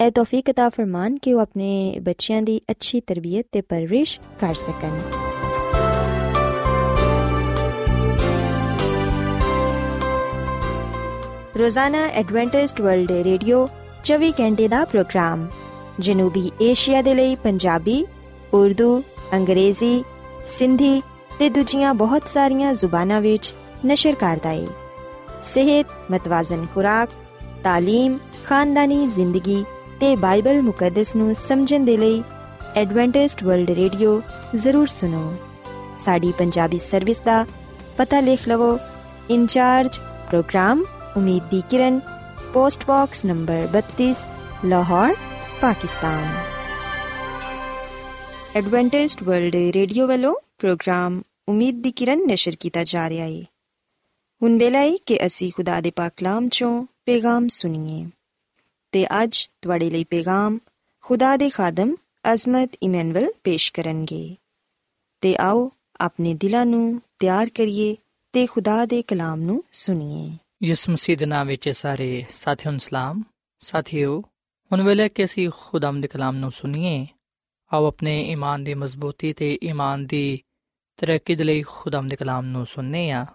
ਇਹ 0.00 0.10
ਤੌਫੀਕ 0.10 0.50
عطا 0.50 0.68
ਫਰਮਾਨ 0.70 1.18
ਕਿ 1.18 1.32
ਉਹ 1.32 1.40
ਆਪਣੇ 1.40 1.98
ਬੱਚਿਆਂ 2.02 2.42
ਦੀ 2.42 2.60
ਅੱਛੀ 2.70 3.00
ਤਰਬੀਅਤ 3.00 3.46
ਤੇ 3.52 3.60
ਪਰਵਰਿਸ਼ 3.60 4.20
ਕਰ 4.40 4.54
ਸਕਣ 4.54 4.98
ਰੋਜ਼ਾਨਾ 11.58 12.06
ਐਡਵੈਂਟਿਸਟ 12.06 12.80
ਵਰਲਡ 12.80 13.10
ਰੇਡੀਓ 13.10 13.66
24 14.04 14.30
ਘੰਟੇ 14.40 14.68
ਦਾ 14.68 14.84
ਪ੍ਰੋਗਰਾਮ 14.84 15.48
ਜਨੂਬੀ 16.00 16.50
ਏਸ਼ੀਆ 16.60 17.02
ਦੇ 17.02 17.14
ਲਈ 17.14 17.34
ਪੰਜਾਬੀ 17.34 18.04
ਉਰਦੂ 18.54 19.02
ਅੰਗਰੇਜ਼ੀ 19.34 20.04
ਸਿੰਧੀ 20.46 21.02
ਤੇ 21.40 21.48
ਦੂਜੀਆਂ 21.48 21.94
ਬਹੁਤ 21.94 22.28
ਸਾਰੀਆਂ 22.28 22.72
ਜ਼ੁਬਾਨਾਂ 22.74 23.20
ਵਿੱਚ 23.20 23.52
ਨਸ਼ਰ 23.86 24.14
ਕਰਦਾ 24.14 24.50
ਹੈ 24.50 24.66
ਸਿਹਤ 25.42 25.86
ਮਤਵਾਜ਼ਨ 26.10 26.66
ਖੁਰਾਕ 26.74 27.10
تعلیم 27.64 28.16
ਖਾਨਦਾਨੀ 28.46 29.06
ਜ਼ਿੰਦਗੀ 29.06 29.64
ਤੇ 30.00 30.14
ਬਾਈਬਲ 30.16 30.62
ਮੁਕੱਦਸ 30.62 31.14
ਨੂੰ 31.16 31.34
ਸਮਝਣ 31.34 31.84
ਦੇ 31.84 31.96
ਲਈ 31.96 32.22
ਐਡਵੈਂਟਿਸਟ 32.76 33.44
ਵਰਲਡ 33.44 33.70
ਰੇਡੀਓ 33.70 34.20
ਜ਼ਰੂਰ 34.54 34.86
ਸੁਨੋ 34.86 35.32
ਸਾਡੀ 35.98 36.32
ਪੰਜਾਬੀ 36.32 36.78
ਸਰਵਿਸ 36.78 37.20
ਦਾ 37.20 37.44
ਪਤਾ 37.98 38.20
ਲਿਖ 38.20 38.48
ਲਵੋ 38.48 38.76
ਇੰਚਾਰਜ 39.30 39.98
ਪ੍ਰੋਗਰਾਮ 40.28 40.84
ਉਮੀਦ 41.16 41.42
ਦੀ 41.50 41.62
ਕਿਰਨ 41.70 42.00
post 42.52 42.86
box 42.86 43.24
number 43.24 43.66
32 43.72 44.12
Lahore 44.64 45.14
Pakistan 45.60 46.24
Adventist 48.56 49.22
World 49.22 49.54
Radio 49.74 50.06
ਵੱਲੋਂ 50.06 50.34
ਪ੍ਰੋਗਰਾਮ 50.58 51.20
ਉਮੀਦ 51.47 51.81
ਦੀ 51.81 51.91
ਕਿਰਨ 51.91 52.25
ਨਿਸ਼ਰ 52.27 52.55
ਕੀਤਾ 52.59 52.83
ਜਾ 52.83 53.09
ਰਿਹਾ 53.09 53.25
ਹੈ 53.25 53.41
ਹੁਣ 54.41 54.57
ਵੇਲਾ 54.57 54.79
ਹੈ 54.79 54.95
ਕਿ 55.05 55.17
ਅਸੀਂ 55.25 55.51
ਖੁਦਾ 55.51 55.79
ਦੇ 55.81 55.91
ਪਾਕ 55.91 56.13
ਕਲਾਮ 56.17 56.47
ਚੋਂ 56.49 56.71
ਪੈਗਾਮ 57.05 57.47
ਸੁਣੀਏ 57.47 58.05
ਤੇ 58.93 59.05
ਅੱਜ 59.23 59.37
ਤੁਹਾਡੇ 59.61 59.89
ਲਈ 59.89 60.03
ਪੈਗਾਮ 60.03 60.57
ਖੁਦਾ 61.03 61.35
ਦੇ 61.37 61.49
ਖਾਦਮ 61.49 61.95
ਅਜ਼ਮਤ 62.33 62.77
ਇਮਨੁਅਲ 62.83 63.31
ਪੇਸ਼ 63.43 63.71
ਕਰਨਗੇ 63.73 64.23
ਤੇ 65.23 65.35
ਆਓ 65.39 65.69
ਆਪਣੇ 66.01 66.33
ਦਿਲਾਂ 66.33 66.65
ਨੂੰ 66.65 67.01
ਤਿਆਰ 67.19 67.49
ਕਰੀਏ 67.49 67.95
ਤੇ 68.33 68.45
ਖੁਦਾ 68.45 68.85
ਦੇ 68.85 69.01
ਕਲਾਮ 69.01 69.41
ਨੂੰ 69.41 69.63
ਸੁਣੀਏ 69.71 70.29
ਯਿਸੂ 70.63 70.91
ਮਸੀਹ 70.91 71.17
ਦੇ 71.17 71.25
ਨਾਮ 71.25 71.47
ਵਿੱਚ 71.47 71.69
ਸਾਰੇ 71.69 72.25
ਸਾਥੀਆਂ 72.33 72.71
ਨੂੰ 72.71 72.79
ਸਲਾਮ 72.79 73.23
ਸਾਥੀਓ 73.61 74.19
ਹੁਣ 74.71 74.81
ਵੇਲੇ 74.81 75.09
ਕਿ 75.09 75.23
ਅਸੀਂ 75.23 75.49
ਖੁਦਾਮ 75.61 76.01
ਦੇ 76.01 76.07
ਕਲਾਮ 76.07 76.35
ਨੂੰ 76.35 76.51
ਸੁਣੀਏ 76.51 77.05
ਆਓ 77.71 77.85
ਆਪਣੇ 77.85 78.19
ਈਮਾਨ 78.31 78.63
ਦੀ 78.63 78.73
ਮਜ਼ਬੂਤੀ 78.73 79.33
ਤੇ 79.33 79.57
ਈਮਾਨ 79.63 80.05
ਦੀ 80.05 80.39
ਤਰੱਕੀ 80.97 81.35
ਦੇ 81.35 81.43
ਲਈ 81.43 81.61
ਖੁਦਾਮ 81.61 82.07
ਦੇ 82.07 82.15
ਕਲਾਮ 82.15 82.45
ਨੂੰ 82.45 82.65
ਸੁਣਨੇ 82.65 83.11
ਆ। 83.11 83.25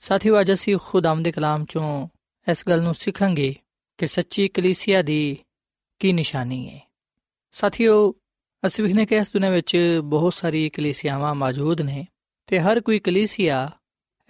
ਸਾਥੀਓ, 0.00 0.40
ਅੱਜ 0.40 0.52
ਅਸੀਂ 0.52 0.76
ਖੁਦਾਮ 0.82 1.22
ਦੇ 1.22 1.32
ਕਲਾਮ 1.32 1.64
ਚੋਂ 1.64 2.08
ਇਸ 2.50 2.62
ਗੱਲ 2.68 2.82
ਨੂੰ 2.82 2.94
ਸਿੱਖਾਂਗੇ 2.94 3.54
ਕਿ 3.98 4.06
ਸੱਚੀ 4.06 4.48
ਕਲੀਸਿਆ 4.48 5.02
ਦੀ 5.02 5.38
ਕੀ 5.98 6.12
ਨਿਸ਼ਾਨੀ 6.12 6.68
ਹੈ 6.68 6.80
ਸਾਥੀਓ, 7.52 8.14
ਅਸੀਂ 8.66 8.84
ਵਿਖਨੇ 8.84 9.06
ਕਿ 9.06 9.16
ਇਸ 9.16 9.32
ਦੁਨੀਆਂ 9.32 9.52
ਵਿੱਚ 9.52 10.00
ਬਹੁਤ 10.04 10.34
ਸਾਰੀ 10.34 10.68
ਕਲੀਸਿਆਵਾਂ 10.68 11.34
ਮੌਜੂਦ 11.34 11.80
ਨੇ 11.80 12.06
ਤੇ 12.46 12.60
ਹਰ 12.60 12.80
ਕੋਈ 12.80 12.98
ਕਲੀਸਿਆ 12.98 13.70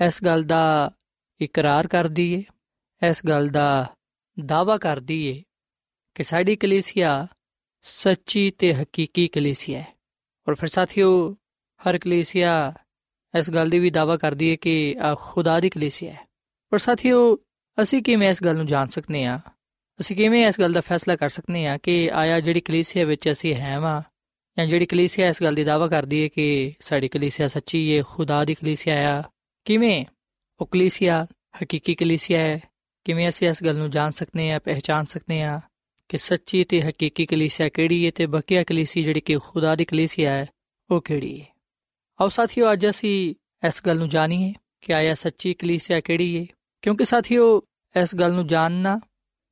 ਇਸ 0.07 0.25
ਗੱਲ 0.25 0.43
ਦਾ 0.43 0.93
ਇਕਰਾਰ 1.41 1.87
ਕਰਦੀ 1.87 2.33
ਏ, 2.33 2.45
ਇਸ 3.09 3.21
ਗੱਲ 3.29 3.49
ਦਾ 3.49 3.95
ਦਾਵਾ 4.47 4.79
ਕਰਦੀ 4.79 5.27
ਏ 5.27 5.43
ਕਿ 6.15 6.25
ਸਾਡੀ 6.25 6.57
ਕਲੀਸਿਆ 6.57 7.27
ਸੱਚੀ 7.83 8.51
ਤੇ 8.51 8.75
ਹਕੀਕੀ 8.75 9.29
ਕਲੀਸਿਆ 9.29 9.81
ਹੈ। 9.81 9.95
ਔਰ 10.49 10.55
ਫਿਰ 10.55 10.69
ਸਾਥੀਓ 10.69 11.37
ਹਰ 11.89 11.99
ਕਲੀਸਿਆ 11.99 12.73
ਇਸ 13.39 13.51
ਗੱਲ 13.51 13.71
ਦੀ 13.71 13.79
ਵੀ 13.79 13.91
ਦਾਵਾ 13.91 14.17
ਕਰਦੀ 14.17 14.49
ਏ 14.49 14.57
ਕਿ 14.57 14.97
ਆ 14.99 15.15
ਖੁਦਾ 15.15 15.61
ਦੀ 15.61 15.71
ਕਲੀਸਿਆ 15.71 16.13
ਹੈ। 16.13 16.29
ਪਰ 16.71 16.79
ਸਾਥੀਓ, 16.79 17.37
ਅਸੀਂ 17.83 18.03
ਕਿਵੇਂ 18.03 18.29
ਇਸ 18.29 18.43
ਗੱਲ 18.43 18.57
ਨੂੰ 18.57 18.67
ਜਾਣ 18.67 18.87
ਸਕਨੇ 18.87 19.25
ਆ 19.25 19.41
ਅਸੀਂ 20.01 20.17
ਕਿਵੇਂ 20.17 20.47
ਇਸ 20.47 20.61
ਗੱਲ 20.61 20.73
ਦਾ 20.73 20.81
ਫੈਸਲਾ 20.81 21.17
ਕਰ 21.17 21.29
ਸਕਨੇ 21.29 21.67
ਆ 21.67 21.79
ਕਿ 21.79 22.11
ਆਇਆ 22.13 22.41
ਜਿਹੜੀ 22.41 22.61
ਕਲੀਸਿਆ 22.61 23.05
ਵਿੱਚ 23.05 23.33
ਅਸੀਂ 23.33 23.55
ਹੈ 23.55 23.81
ਵਾਂ 23.81 24.03
ਜਾਂ 24.59 24.67
ਜਿਹੜੀ 24.67 24.87
ਕਲੀਸਿਆ 24.87 25.29
ਇਸ 25.29 25.43
ਗੱਲ 25.43 25.55
ਦੀ 25.55 25.65
ਦਾਵਾ 25.65 25.89
ਕਰਦੀ 25.89 26.19
ਏ 26.19 26.29
ਕਿ 26.29 26.73
ਸਾਡੀ 26.81 27.09
ਕਲੀਸਿਆ 27.09 27.49
ਸੱਚੀ 27.49 27.89
ਏ 27.89 28.03
ਖੁਦਾ 28.03 28.45
ਦੀ 28.45 28.55
ਕਲੀਸਿਆ 28.55 29.19
ਆ? 29.19 29.23
ਕਿਵੇਂ 29.65 30.05
ਉਹ 30.61 30.67
ਕਲੀਸਿਆ, 30.67 31.27
ਹਕੀਕੀ 31.63 31.95
ਕਲੀਸਿਆ 31.95 32.41
ਹੈ? 32.41 32.61
ਕਿਵੇਂ 33.05 33.29
ਅਸੀਂ 33.29 33.49
ਇਸ 33.49 33.65
ਗੱਲ 33.65 33.77
ਨੂੰ 33.77 33.91
ਜਾਣ 33.91 34.11
ਸਕਨੇ 34.11 34.53
ਆ 34.53 34.59
ਪਹਿਚਾਨ 34.59 35.05
ਸਕਨੇ 35.05 35.43
ਆ 35.43 35.61
ਕਿ 36.09 36.19
ਸੱਚੀ 36.19 36.65
ਤੇ 36.65 36.83
ਹਕੀਕੀ 36.83 37.27
ਕਲੀਸਿਆ 37.27 37.69
ਕਿਹੜੀ 37.69 38.07
ਹੈ 38.07 38.11
ਤੇ 38.11 38.27
ਬਕੀਆ 38.27 38.65
ਕਲੀਸੀ 38.65 39.05
ਜਿਹੜੀ 39.05 39.21
ਕਿ 39.21 39.39
ਖੁਦਾ 39.39 39.77
ਦੀ 39.77 39.85
ਕਲੀਸਿਆ 39.85 40.33
ਹੈ, 40.33 40.47
ਉਹ 40.91 41.03
ਕਿਹੜੀ 41.03 41.41
ਹੈ? 41.41 41.47
ਆਓ 42.21 42.29
ਸਾਥੀਓ, 42.29 42.73
ਅੱਜ 42.73 42.87
ਅਸੀਂ 42.87 43.35
ਇਸ 43.67 43.81
ਗੱਲ 43.87 43.99
ਨੂੰ 43.99 44.09
ਜਾਣੀਏ 44.09 44.53
ਕਿ 44.81 44.95
ਆਇਆ 44.95 45.15
ਸੱਚੀ 45.15 45.53
ਕਲੀਸਿਆ 45.55 46.01
ਕਿਹੜੀ 46.01 46.39
ਹੈ 46.39 46.47
ਕਿਉਂਕਿ 46.83 47.05
ਸਾਥੀਓ, 47.05 47.63
ਇਸ 47.95 48.15
ਗੱਲ 48.15 48.33
ਨੂੰ 48.33 48.47
ਜਾਣਨਾ 48.47 49.01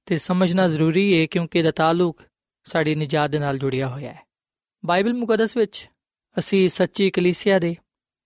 ਤੇ 0.07 0.19
ਸਮਝਣਾ 0.19 0.67
ਜ਼ਰੂਰੀ 0.69 1.21
ਹੈ 1.21 1.27
ਕਿਉਂਕਿ 1.27 1.59
ਇਹਦਾ 1.59 1.71
ਤਾਲੁਕ 1.71 2.23
ਸਾਡੀ 2.67 2.95
ਨਜਾਤ 2.95 3.31
ਦੇ 3.31 3.39
ਨਾਲ 3.39 3.59
ਜੁੜਿਆ 3.59 3.89
ਹੋਇਆ 3.89 4.13
ਹੈ। 4.13 4.23
ਬਾਈਬਲ 4.85 5.15
ਮੁਕੱਦਸ 5.15 5.57
ਵਿੱਚ 5.57 5.89
ਅਸੀਂ 6.39 6.69
ਸੱਚੀ 6.69 7.11
ਕਲੀਸਿਆ 7.11 7.59
ਦੇ 7.59 7.75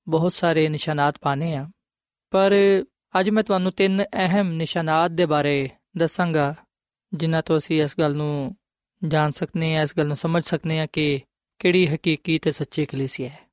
ਬਹੁਤ 0.09 0.33
ਸਾਰੇ 0.33 0.69
ਨਿਸ਼ਾਨਾਤ 0.69 1.19
ਪਾਣੇ 1.19 1.55
ਆ 1.55 1.71
ਪਰ 2.31 2.53
ਅੱਜ 3.21 3.31
ਮੈਂ 3.31 3.43
ਤੁਹਾਨੂੰ 3.43 3.73
ਤਿੰਨ 3.73 4.05
ਅਹਿਮ 4.05 4.53
ਨਿਸ਼ਾਨਾਤ 4.53 5.11
ਦੇ 5.11 5.27
ਬਾਰੇ 5.27 5.69
ਦੱਸਾਂਗਾ, 5.97 6.55
ਜਿਨ੍ਹਾਂ 7.15 7.43
ਤੋਂ 7.43 7.59
ਅਸੀਂ 7.59 7.83
ਇਸ 7.83 7.95
ਗੱਲ 7.99 8.17
ਨੂੰ 8.17 8.57
ਜਾਣ 9.03 9.31
ਸਕਨੇ 9.31 9.77
ਆ 9.77 9.83
ਇਸ 9.83 9.97
ਗੱਲ 9.99 10.07
ਨੂੰ 10.07 10.17
ਸਮਝ 10.17 10.43
ਸਕਨੇ 10.43 10.81
ਆ 10.81 10.87
ਕਿ 10.87 11.21
ਕਿਹੜੀ 11.59 11.87
ਹਕੀਕੀ 11.87 12.39
ਤੇ 12.39 12.53
ਸੱਚੀ 12.53 12.87
ਕਲੀਸਿਆ 12.87 13.29
ਹੈ। 13.29 13.52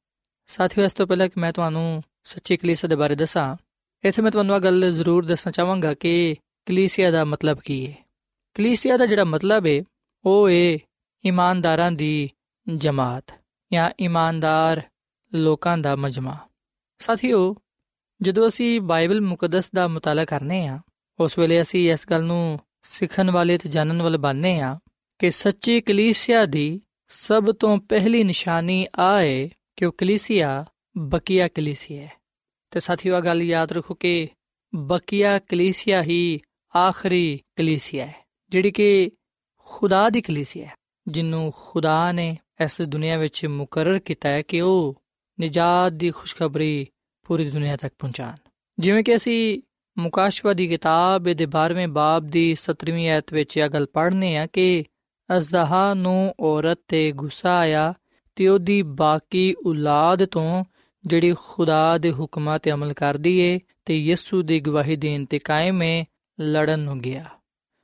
ਸਾਥੀਓ, 0.49 0.85
ਇਸ 0.85 0.93
ਤੋਂ 0.93 1.07
ਪਹਿਲਾਂ 1.07 1.27
ਕਿ 1.27 1.39
ਮੈਂ 1.39 1.53
ਤੁਹਾਨੂੰ 1.53 2.03
ਸੱਚੀ 2.23 2.57
ਕਲੀਸਿਆ 2.57 2.87
ਦੇ 2.87 2.95
ਬਾਰੇ 2.95 3.15
ਦੱਸਾਂ, 3.15 3.55
ਇੱਥੇ 4.03 4.21
ਮੈਂ 4.21 4.31
ਤੁਹਾਨੂੰ 4.31 4.55
ਇਹ 4.55 4.61
ਗੱਲ 4.61 4.91
ਜ਼ਰੂਰ 4.91 5.25
ਦੱਸਣਾ 5.25 5.51
ਚਾਹਾਂਗਾ 5.51 5.93
ਕਿ 5.93 6.35
ਕਲੀਸਿਆ 6.65 7.11
ਦਾ 7.11 7.23
ਮਤਲਬ 7.25 7.59
ਕੀ 7.59 7.87
ਹੈ 7.87 7.97
ਕਲੀਸਿਆ 8.53 8.97
ਦਾ 8.97 9.05
ਜਿਹੜਾ 9.05 9.23
ਮਤਲਬ 9.23 9.65
ਹੈ 9.67 9.81
ਉਹ 10.25 10.49
ਹੈ 10.49 10.77
ਇਮਾਨਦਾਰਾਂ 11.25 11.91
ਦੀ 11.91 12.29
ਜਮਾਤ 12.75 13.33
ਜਾਂ 13.73 13.89
ਇਮਾਨਦਾਰ 13.99 14.81
ਲੋਕਾਂ 15.33 15.77
ਦਾ 15.77 15.95
ਮਜਮਾ। 15.95 16.37
ਸਾਥੀਓ, 16.99 17.55
ਜਦੋਂ 18.21 18.47
ਅਸੀਂ 18.47 18.81
ਬਾਈਬਲ 18.81 19.21
ਮੁਕੱਦਸ 19.21 19.71
ਦਾ 19.75 19.87
ਮਤਾਲਾ 19.87 20.25
ਕਰਨੇ 20.25 20.67
ਆ, 20.67 20.79
ਉਸ 21.19 21.39
ਵੇਲੇ 21.39 21.61
ਅਸੀਂ 21.61 21.91
ਇਸ 21.91 22.07
ਗੱਲ 22.09 22.23
ਨੂੰ 22.23 22.59
ਸਿੱਖਣ 22.83 23.31
ਵਾਲੇ 23.31 23.57
ਤੇ 23.57 23.69
ਜਾਣਨ 23.69 24.01
ਵਾਲੇ 24.01 24.17
ਬਾਨੇ 24.17 24.59
ਆ 24.59 24.79
ਕਿ 25.19 25.31
ਸੱਚੀ 25.31 25.81
ਕਲੀਸਿਆ 25.81 26.45
ਦੀ 26.45 26.81
ਸਭ 27.07 27.51
ਤੋਂ 27.51 27.77
ਪਹਿਲੀ 27.77 28.23
ਨਿਸ਼ਾਨੀ 28.23 28.87
ਆਏ 28.99 29.49
ਕਿ 29.79 29.85
ਉਹ 29.85 29.91
ਕਲੀਸਿਆ 29.97 30.65
ਬਕੀਆ 30.97 31.47
ਕਲੀਸਿਆ 31.47 32.01
ਹੈ। 32.01 32.11
ਤੇ 32.71 32.79
ਸਾਥੀਓ 32.79 33.15
ਆ 33.15 33.19
ਗੱਲ 33.19 33.41
ਯਾਦ 33.41 33.71
ਰੱਖੋ 33.71 33.93
ਕਿ 33.93 34.27
ਬਕੀਆ 34.75 35.39
ਕਲੀਸਿਆ 35.39 36.03
ਹੀ 36.03 36.39
ਆਖਰੀ 36.75 37.39
ਕਲੀਸਿਆ 37.55 38.05
ਹੈ, 38.05 38.15
ਜਿਹੜੀ 38.49 38.71
ਕਿ 38.71 39.11
ਖੁਦਾ 39.57 40.09
ਦੀ 40.09 40.21
ਕਲੀਸਿਆ 40.21 40.65
ਹੈ 40.65 40.75
ਜਿਹਨੂੰ 41.07 41.53
ਖੁਦਾ 41.55 42.11
ਨੇ 42.11 42.37
ਇਸ 42.63 42.81
ਦੁਨੀਆ 42.81 43.17
ਵਿੱਚ 43.17 43.45
ਮੁਕਰਰ 43.45 43.99
ਕੀਤਾ 43.99 44.29
ਹੈ 44.29 44.41
ਕਿ 44.41 44.61
ਉਹ 44.61 45.01
ਨਿਜਾਤ 45.39 45.93
ਦੀ 45.93 46.11
ਖੁਸ਼ਖਬਰੀ 46.11 46.87
ਪੂਰੀ 47.27 47.49
ਦੁਨੀਆ 47.49 47.77
ਤੱਕ 47.77 47.93
ਪਹੁੰਚਾਣ 47.99 48.35
ਜਿਵੇਂ 48.79 49.03
ਕਿ 49.03 49.15
ਅਸੀਂ 49.15 49.61
ਮੁਕਾਸ਼ਵਾ 49.97 50.53
ਦੀ 50.53 50.67
ਕਿਤਾਬ 50.67 51.23
ਦੇ 51.23 51.45
12ਵੇਂ 51.45 51.87
ਬਾਬ 51.87 52.27
ਦੀ 52.27 52.55
17ਵੀਂ 52.63 53.09
ਆਇਤ 53.09 53.33
ਵਿੱਚ 53.33 53.57
ਇਹ 53.57 53.69
ਗੱਲ 53.69 53.85
ਪੜ੍ਹਨੇ 53.85 54.37
ਆ 54.37 54.47
ਕਿ 54.47 54.83
ਅਜ਼ਦਹਾ 55.37 55.93
ਨੂੰ 55.93 56.35
ਔਰਤ 56.39 56.79
ਤੇ 56.87 57.11
ਗੁੱਸਾ 57.11 57.57
ਆਇਆ 57.57 57.93
ਤੇ 58.39 58.47
ਉਹਦੀ 58.47 58.81
ਬਾਕੀ 58.81 59.55
ਔਲਾਦ 59.65 60.25
ਤੋਂ 60.25 60.63
ਜਿਹੜੀ 61.05 61.35
ਖੁਦਾ 61.43 61.97
ਦੇ 61.97 62.11
ਹੁਕਮਾਂ 62.11 62.59
ਤੇ 62.59 62.71
ਅਮਲ 62.71 62.93
ਕਰਦੀ 62.93 63.37
ਏ 63.39 63.59
ਤੇ 63.85 63.99
ਯਿਸੂ 63.99 64.41
ਦੀ 64.41 64.59
ਗਵਾਹੀ 64.59 64.95
ਦੇਣ 64.95 65.25
ਤੇ 65.25 65.39
ਕਾਇਮ 65.39 65.83
ਏ, 65.83 66.05
ਲੜਨ 66.41 66.79
ਨੂੰ 66.79 66.99
ਗਿਆ। 66.99 67.29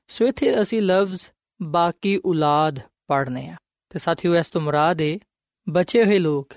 ਸੋ 0.07 0.27
ਇਥੇ 0.27 0.61
ਅਸੀਂ 0.61 0.81
ਲਫ਼ਜ਼ 0.81 1.21
ਬਾਕੀ 1.61 2.21
ਔਲਾਦ 2.25 2.79
ਪੜ੍ਹਨੇ 3.07 3.49
ਆ। 3.49 3.55
ਤੇ 3.89 3.99
ਸਾਥੀਓ, 3.99 4.35
ਇਸ 4.35 4.49
ਤੋਂ 4.49 4.61
ਮੁਰਾਦ 4.61 5.01
ਏ, 5.01 5.19
ਬਚੇ 5.69 6.05
ਹੋਏ 6.05 6.19
ਲੋਕ, 6.19 6.53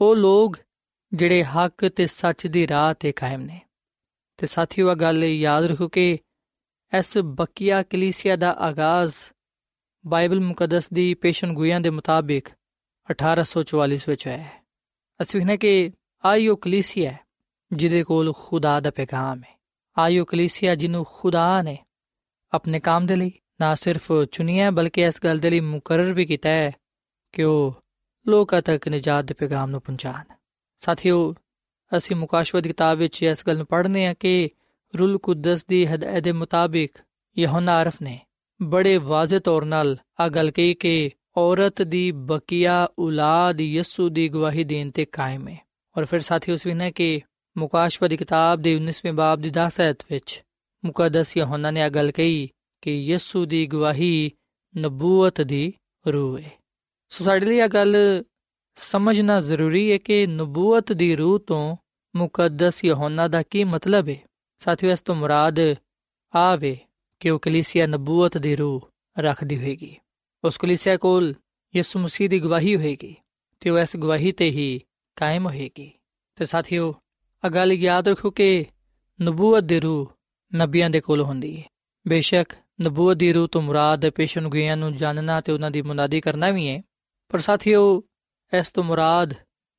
ਉਹ 0.00 0.16
ਲੋਕ 0.16 0.56
ਜਿਹੜੇ 1.14 1.44
ਹੱਕ 1.44 1.88
ਤੇ 1.88 2.06
ਸੱਚ 2.06 2.46
ਦੀ 2.46 2.68
ਰਾਹ 2.68 2.94
ਤੇ 2.94 3.12
ਕਾਇਮ 3.12 3.40
ਨੇ। 3.40 3.60
ਤੇ 4.36 4.46
ਸਾਥੀਓ 4.46 4.88
ਆ 4.88 4.94
ਗੱਲ 4.94 5.24
ਯਾਦ 5.24 5.64
ਰੱਖੋ 5.64 5.88
ਕਿ 5.88 6.18
ਇਸ 6.98 7.18
ਬਕੀਆ 7.18 7.82
ਕਲੀਸਿਆ 7.82 8.36
ਦਾ 8.36 8.52
ਆਗਾਜ਼ 8.52 9.12
ਬਾਈਬਲ 10.06 10.40
ਮੁਕੱਦਸ 10.40 10.90
ਦੀ 10.92 11.14
ਪੇਸ਼ਨਗੋਈਆਂ 11.14 11.80
ਦੇ 11.80 11.90
ਮੁਤਾਬਿਕ 11.90 12.48
1844 13.10 14.08
ਵਿੱਚ 14.08 14.26
ਹੋਇਆ 14.26 14.38
ਹੈ। 14.38 14.64
ਅਸੀਂ 15.22 15.40
ਵੇਖਨੇ 15.40 15.56
ਕਿ 15.56 15.90
ਆਇਓ 16.24 16.56
ਕਲੀਸੀਆ 16.56 17.16
ਜਿਹਦੇ 17.72 18.02
ਕੋਲ 18.02 18.32
ਖੁਦਾ 18.36 18.80
ਦਾ 18.80 18.90
ਪੈਗਾਮ 18.90 19.42
ਹੈ। 19.42 19.60
ਆਇਓ 19.98 20.24
ਕਲੀਸੀਆ 20.24 20.74
ਜਿਹਨੂੰ 20.74 21.06
ਖੁਦਾ 21.08 21.62
ਨੇ 21.62 21.78
ਆਪਣੇ 22.52 22.80
ਕੰਮ 22.80 23.06
ਦੇ 23.06 23.16
ਲਈ 23.16 23.32
ਨਾ 23.60 23.74
ਸਿਰਫ 23.74 24.12
ਚੁਣਿਆ, 24.32 24.70
ਬਲਕਿ 24.70 25.02
ਇਸ 25.02 25.20
ਗੱਲ 25.24 25.38
ਦੇ 25.38 25.50
ਲਈ 25.50 25.60
ਮੁਕਰਰ 25.60 26.12
ਵੀ 26.12 26.26
ਕੀਤਾ 26.26 26.48
ਹੈ 26.48 26.72
ਕਿ 27.32 27.42
ਉਹ 27.42 27.74
ਲੋਕਾਂ 28.26 28.62
ਤੱਕ 28.62 28.88
ਨਜਾਤ 28.88 29.24
ਦੇ 29.24 29.34
ਪੈਗਾਮ 29.34 29.70
ਨੂੰ 29.70 29.80
ਪਹੁੰਚਾਣ 29.80 30.24
ਸਾਥੀਓ, 30.76 31.34
ਅਸੀਂ 31.96 32.16
ਮੁਕਾਸ਼ਵਤ 32.16 32.62
ਦੀ 32.62 32.68
ਕਿਤਾਬ 32.68 32.98
ਵਿੱਚ 32.98 33.22
ਇਸ 33.22 33.46
ਗੱਲ 33.46 33.56
ਨੂੰ 33.56 33.66
ਪੜ੍ਹਨੇ 33.66 34.06
ਆ 34.06 34.14
ਕਿ 34.14 34.50
ਰੂਲ 34.98 35.18
ਕੁਦਸ 35.18 35.66
ਦੀ 35.66 35.86
ਹਦਾਇਤ 35.86 36.24
ਦੇ 36.24 36.32
ਮੁਤਾਬਿਕ 36.32 36.98
ਯਹੋਨਾ 37.38 37.72
ਆਰਫ 37.72 38.02
ਨੇ 38.02 38.20
ਬੜੇ 38.62 38.96
ਵਾਜ਼ਿਹ 38.96 39.40
ਤੌਰ 39.40 39.64
ਨਾਲ 39.64 39.98
ਆ 40.20 40.28
ਗੱਲ 40.28 40.50
ਕਹੀ 40.50 40.74
ਕਿ 40.74 41.10
ਔਰਤ 41.36 41.82
ਦੀ 41.82 42.10
ਬਕੀਆ 42.10 42.88
ਔਲਾਦ 42.98 43.60
ਯਿਸੂ 43.60 44.08
ਦੀ 44.08 44.28
ਗਵਾਹੀ 44.28 44.64
ਦੇਣ 44.64 44.90
ਤੇ 44.90 45.04
ਕਾਇਮ 45.04 45.48
ਹੈ। 45.48 45.66
ਔਰ 45.98 46.04
ਫਿਰ 46.04 46.20
ਸਾਥੀਓ 46.20 46.54
ਉਸ 46.54 46.66
ਨੇ 46.66 46.92
ਕਿ 46.92 47.20
ਮੁਕਾਸ਼ਵਤ 47.58 48.10
ਦੀ 48.10 48.16
ਕਿਤਾਬ 48.16 48.60
ਦੇ 48.60 48.76
19ਵੇਂ 48.76 49.12
ਬਾਬ 49.12 49.40
ਦੀ 49.40 49.50
10 49.50 49.80
ਆਇਤ 49.80 49.96
ਵਿੱਚ 50.10 50.42
ਮੁਕੱਦਸ 50.84 51.36
ਯਹੋਨਾ 51.36 51.70
ਨੇ 51.70 51.82
ਆ 51.82 51.88
ਗੱਲ 51.88 52.10
ਕਹੀ 52.10 52.48
ਕਿ 52.82 52.90
ਯਿਸੂ 52.90 53.44
ਦੀ 53.44 53.66
ਗਵਾਹੀ 53.66 54.30
ਨਬੂਵਤ 54.78 55.40
ਦੀ 55.40 55.72
ਰੂਹ 56.06 56.38
ਹੈ। 56.38 56.52
ਸੋ 57.08 57.24
ਸਾਡੇ 57.24 57.46
ਲਈ 57.46 57.56
ਇਹ 57.56 57.68
ਗੱਲ 57.68 58.24
ਸਮਝਣਾ 58.76 59.40
ਜ਼ਰੂਰੀ 59.40 59.92
ਹੈ 59.92 59.98
ਕਿ 59.98 60.26
ਨਬੂਵਤ 60.26 60.92
ਦੀ 60.92 61.16
ਰੂਹ 61.16 61.38
ਤੋਂ 61.38 61.76
ਮੁਕੱਦਸ 62.16 62.84
ਯਹੋਨਾ 62.84 63.28
ਦਾ 63.28 63.42
ਕੀ 63.42 63.64
ਮਤਲਬ 63.64 64.08
ਹੈ? 64.08 64.16
ਸਾਥੀਓ, 64.58 64.90
ਇਸ 64.90 65.00
ਤੋਂ 65.00 65.14
ਮੁਰਾਦ 65.14 65.56
ਆਵੇ 66.36 66.78
ਕਿ 67.20 67.30
ਉਹ 67.30 67.38
ਕਲੀਸਿਆ 67.38 67.86
ਨਬੂਵਤ 67.86 68.38
ਦੀ 68.38 68.56
ਰੂਹ 68.56 68.88
ਰੱਖਦੀ 69.18 69.58
ਹੋਏਗੀ। 69.58 69.96
ਉਸ 70.44 70.56
ਕਲੀਸਿਆ 70.56 70.96
ਕੋਲ 70.96 71.34
ਯਿਸੂ 71.76 71.98
ਮਸੀਹ 71.98 72.28
ਦੀ 72.28 72.38
ਗਵਾਹੀ 72.38 72.76
ਹੋਏਗੀ 72.76 73.16
ਤੇ 73.60 73.70
ਉਹ 73.70 73.78
ਇਸ 73.78 73.96
ਗਵਾਹੀ 73.96 74.32
ਤੇ 74.32 74.50
ਹੀ 74.50 74.80
ਕਾਇਮ 75.16 75.46
ਹੋਏਗੀ। 75.46 75.90
ਤੇ 76.36 76.44
ਸਾਥੀਓ 76.44 76.94
ਇਹ 77.46 77.50
ਗੱਲ 77.50 77.72
ਯਾਦ 77.72 78.08
ਰੱਖੋ 78.08 78.30
ਕਿ 78.30 78.64
ਨਬੂਵਤ 79.22 79.64
ਦੀ 79.64 79.80
ਰੂਹ 79.80 80.12
ਨਬੀਆਂ 80.54 80.90
ਦੇ 80.90 81.00
ਕੋਲ 81.00 81.20
ਹੁੰਦੀ 81.20 81.58
ਹੈ। 81.58 81.62
ਬੇਸ਼ੱਕ 82.08 82.52
ਨਬੂਵਤ 82.82 83.16
ਦੀ 83.16 83.32
ਰੂਹ 83.32 83.48
ਤੋਂ 83.48 83.62
ਮੁਰਾਦ 83.62 84.10
ਪੇਸ਼ਨਗੋਈਆਂ 84.10 84.76
ਨੂੰ 84.76 84.96
ਜਾਣਨਾ 84.96 85.40
ਤੇ 85.40 85.52
ਉਹਨਾਂ 85.52 85.70
ਦੀ 85.70 85.82
ਮੁਨਾਦੀ 85.82 86.20
ਕਰਨਾ 86.20 86.50
ਵੀ 86.50 86.68
ਹੈ, 86.68 86.82
ਪਰ 87.28 87.38
ਸਾਥੀਓ, 87.38 88.02
ਇਸ 88.58 88.70
ਤੋਂ 88.70 88.84
ਮੁਰਾਦ 88.84 89.34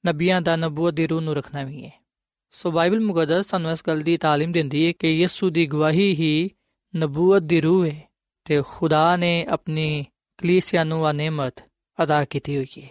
ਨਬੀਆਂ 0.05 0.41
ਦਾ 0.41 0.55
ਨਬੂਵਤ 0.55 0.93
ਦੀ 0.93 1.07
ਰੂਹ 1.07 1.21
ਨੂੰ 1.21 1.35
ਰੱਖਣਾ 1.35 1.63
ਵੀ 1.63 1.85
ਹੈ। 1.85 2.05
ਸੋ 2.49 2.71
ਬਾਈਬਲ 2.71 2.99
ਮੁਕੱਦਸ 2.99 3.47
ਸਾਨੂੰ 3.47 3.71
ਇਸ 3.71 3.83
ਗੱਲ 3.87 4.01
ਦੀ 4.01 4.17
ਤਾਲੀਮ 4.17 4.51
ਦਿੰਦੀ 4.51 4.87
ਹੈ 4.87 4.91
ਕਿ 4.91 5.09
ਯਿਸੂ 5.09 5.49
ਦੀ 5.49 5.65
ਗਵਾਹੀ 5.65 6.15
ਹੀ 6.15 6.49
ਨਬੂਵਤ 6.95 7.41
ਦੀ 7.41 7.61
ਰੂਹ 7.61 7.85
ਹੈ 7.85 8.09
ਤੇ 8.45 8.61
ਖੁਦਾ 8.67 9.15
ਨੇ 9.15 9.45
ਆਪਣੀ 9.45 10.05
ਕਲੀਸਿਆ 10.45 10.83
ਨੂੰ 10.83 11.05
ਆ 11.07 11.11
ਨੇਮਤ 11.11 11.61
ਅਦਾ 11.99 12.23
ਕੀਤੀ 12.25 12.55
ਹੋਈ 12.57 12.81
ਹੈ 12.81 12.89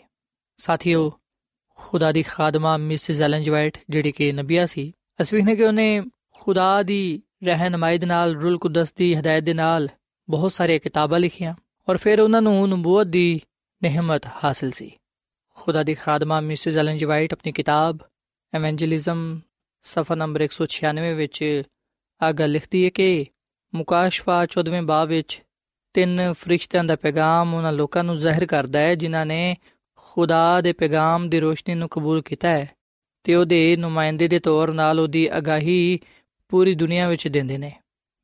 ਸਾਥੀਓ 0.60 1.10
ਖੁਦਾ 1.78 2.10
ਦੀ 2.12 2.22
ਖਾਦਮਾ 2.22 2.76
ਮਿਸਿਸ 2.76 3.20
ਐਲਨ 3.20 3.42
ਜੀ 3.42 3.50
ਵਾਈਟ 3.50 3.78
ਜਿਹੜੀ 3.90 4.12
ਕਿ 4.12 4.30
ਨਬੀਆ 4.32 4.64
ਸੀ 4.66 4.92
ਅਸੀਂ 5.22 5.36
ਵੇਖਨੇ 5.38 5.54
ਕਿ 5.56 5.64
ਉਹਨੇ 5.64 5.86
ਖੁਦਾ 6.32 6.82
ਦੀ 6.82 7.22
ਰਹਿਨਮਾਈ 7.44 7.98
ਦੇ 7.98 8.06
ਨਾਲ 8.06 8.34
ਰੂਲ 8.36 8.58
ਕੁਦਸ 8.58 8.92
ਦੀ 8.92 9.14
ਹਦਾਇਤ 9.14 9.44
ਦੇ 9.44 9.54
ਨਾਲ 9.54 9.88
ਬਹੁਤ 10.28 10.52
ਸਾਰੀਆਂ 10.52 10.78
ਕਿਤਾਬਾਂ 10.78 11.20
ਲਿਖੀਆਂ 11.20 11.54
ਔਰ 11.88 11.96
ਫਿਰ 11.96 12.20
ਉਹਨਾਂ 12.20 12.42
ਨੂੰ 12.42 12.68
ਨਬੂਵਤ 12.68 13.06
ਦੀ 13.06 13.40
ਨਿਹਮਤ 13.82 14.26
ਹਾਸਲ 14.44 14.70
ਸੀ 14.70 14.90
ਖੁਦਾ 15.56 15.82
ਦੀ 15.82 15.94
ਖਾਦਮਾ 15.94 16.40
ਮਿਸਿਸ 16.40 16.76
ਐਲਨ 16.76 16.98
ਜੀ 16.98 17.04
ਵਾਈਟ 17.04 17.32
ਆਪਣੀ 17.32 17.52
ਕਿਤਾਬ 17.52 17.98
ਐਵੈਂਜਲਿਜ਼ਮ 18.52 19.24
ਸਫਾ 19.86 20.14
ਨੰਬਰ 20.14 20.48
196 20.48 21.14
ਵਿੱਚ 21.14 21.42
ਆ 22.20 22.32
ਗੱਲ 22.32 22.50
ਲਿਖਦੀ 22.50 22.84
ਹੈ 22.84 22.90
ਕਿ 22.90 23.26
ਮੁਕਾਸ਼ਫਾ 23.72 24.44
14ਵੇਂ 24.50 24.82
ਬਾਬ 24.82 25.08
ਵਿੱਚ 25.08 25.40
ਤਿੰਨ 25.94 26.32
ਫਰਿਸ਼ਤਿਆਂ 26.32 26.84
ਦਾ 26.84 26.96
ਪੈਗਾਮ 26.96 27.54
ਉਹਨਾਂ 27.54 27.72
ਲੋਕਾਂ 27.72 28.04
ਨੂੰ 28.04 28.16
ਜ਼ਾਹਿਰ 28.16 28.46
ਕਰਦਾ 28.46 28.80
ਹੈ, 28.80 28.94
ਜਿਨ੍ਹਾਂ 28.94 29.26
ਨੇ 29.26 29.56
ਖੁਦਾ 29.96 30.60
ਦੇ 30.60 30.72
ਪੈਗਾਮ 30.72 31.28
ਦੀ 31.28 31.40
ਰੋਸ਼ਨੀ 31.40 31.74
ਨੂੰ 31.74 31.88
ਕਬੂਲ 31.88 32.22
ਕੀਤਾ 32.22 32.48
ਹੈ 32.48 32.70
ਤੇ 33.24 33.34
ਉਹਦੇ 33.34 33.76
ਨੁਮਾਇੰਦੇ 33.76 34.28
ਦੇ 34.28 34.38
ਤੌਰ 34.38 34.72
ਨਾਲ 34.72 35.00
ਉਹਦੀ 35.00 35.38
ਅਗਾਹੀ 35.38 36.00
ਪੂਰੀ 36.48 36.74
ਦੁਨੀਆ 36.74 37.08
ਵਿੱਚ 37.08 37.28
ਦਿੰਦੇ 37.28 37.58
ਨੇ। 37.58 37.72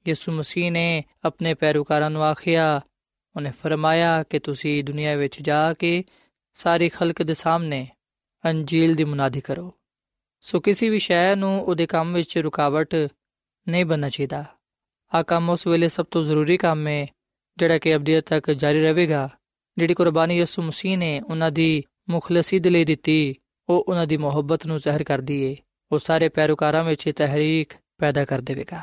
ਯਿਸੂ 0.08 0.32
ਮਸੀਹ 0.32 0.72
ਨੇ 0.72 1.04
ਆਪਣੇ 1.24 1.54
ਪੈਰੋਕਾਰਾਂ 1.54 2.10
ਨੂੰ 2.10 2.22
ਆਖਿਆ, 2.24 2.80
ਉਹਨੇ 3.36 3.50
ਫਰਮਾਇਆ 3.50 4.22
ਕਿ 4.22 4.38
ਤੁਸੀਂ 4.38 4.84
ਦੁਨੀਆ 4.84 5.16
ਵਿੱਚ 5.16 5.42
ਜਾ 5.42 5.72
ਕੇ 5.72 6.04
ਸਾਰੀ 6.54 6.88
ਖਲਕ 6.88 7.22
ਦੇ 7.22 7.34
ਸਾਹਮਣੇ 7.34 7.88
ਅੰਜੀਲ 8.44 8.94
ਦੀ 8.94 9.04
ਮੁਨਾਦੀ 9.04 9.40
ਕਰੋ। 9.40 9.74
ਸੋ 10.40 10.60
ਕਿਸੇ 10.60 10.88
ਵੀ 10.88 10.98
ਸ਼ੈ 10.98 11.34
ਨੂੰ 11.34 11.64
ਉਹਦੇ 11.64 11.86
ਕੰਮ 11.86 12.14
ਵਿੱਚ 12.14 12.38
ਰੁਕਾਵਟ 12.38 12.94
ਨਹੀਂ 13.68 13.84
ਬਣਨਾ 13.84 14.08
ਚਾਹੀਦਾ। 14.08 14.44
ਆ 15.14 15.22
ਕੰਮ 15.22 15.50
ਉਸ 15.50 15.66
ਵੇਲੇ 15.66 15.88
ਸਭ 15.88 16.06
ਤੋਂ 16.10 16.22
ਜ਼ਰੂਰੀ 16.22 16.56
ਕੰਮ 16.56 16.88
ਹੈ 16.88 17.06
ਜਿਹੜਾ 17.60 17.78
ਕਿ 17.78 17.96
ਅਬਦੀਅਤ 17.96 18.24
ਤੱਕ 18.28 18.50
ਜਾਰੀ 18.50 18.82
ਰਹੇਗਾ, 18.82 19.28
ਜਿਹੜੀ 19.78 19.94
ਕੁਰਬਾਨੀ 19.94 20.38
ਯਿਸੂ 20.38 20.62
ਮਸੀਹ 20.62 20.98
ਨੇ 20.98 21.20
ਉਹਨਾਂ 21.20 21.50
ਦੀ 21.50 21.82
ਮੁਖਲਸੀ 22.08 22.58
ਦੇ 22.58 22.70
ਲਈ 22.70 22.84
ਦਿੱਤੀ, 22.84 23.34
ਉਹ 23.68 23.84
ਉਹਨਾਂ 23.88 24.06
ਦੀ 24.06 24.16
ਮੁਹੱਬਤ 24.16 24.66
ਨੂੰ 24.66 24.78
ਜ਼ਾਹਿਰ 24.78 25.02
ਕਰਦੀ 25.02 25.42
ਏ 25.42 25.56
ਉਹ 25.92 25.98
ਸਾਰੇ 25.98 26.28
ਪੈਰੋਕਾਰਾਂ 26.28 26.84
ਵਿੱਚ 26.84 27.10
ਤਹਿਰੀਕ 27.16 27.72
ਪੈਦਾ 27.98 28.24
ਕਰ 28.24 28.40
ਦੇਵੇਗਾ। 28.40 28.80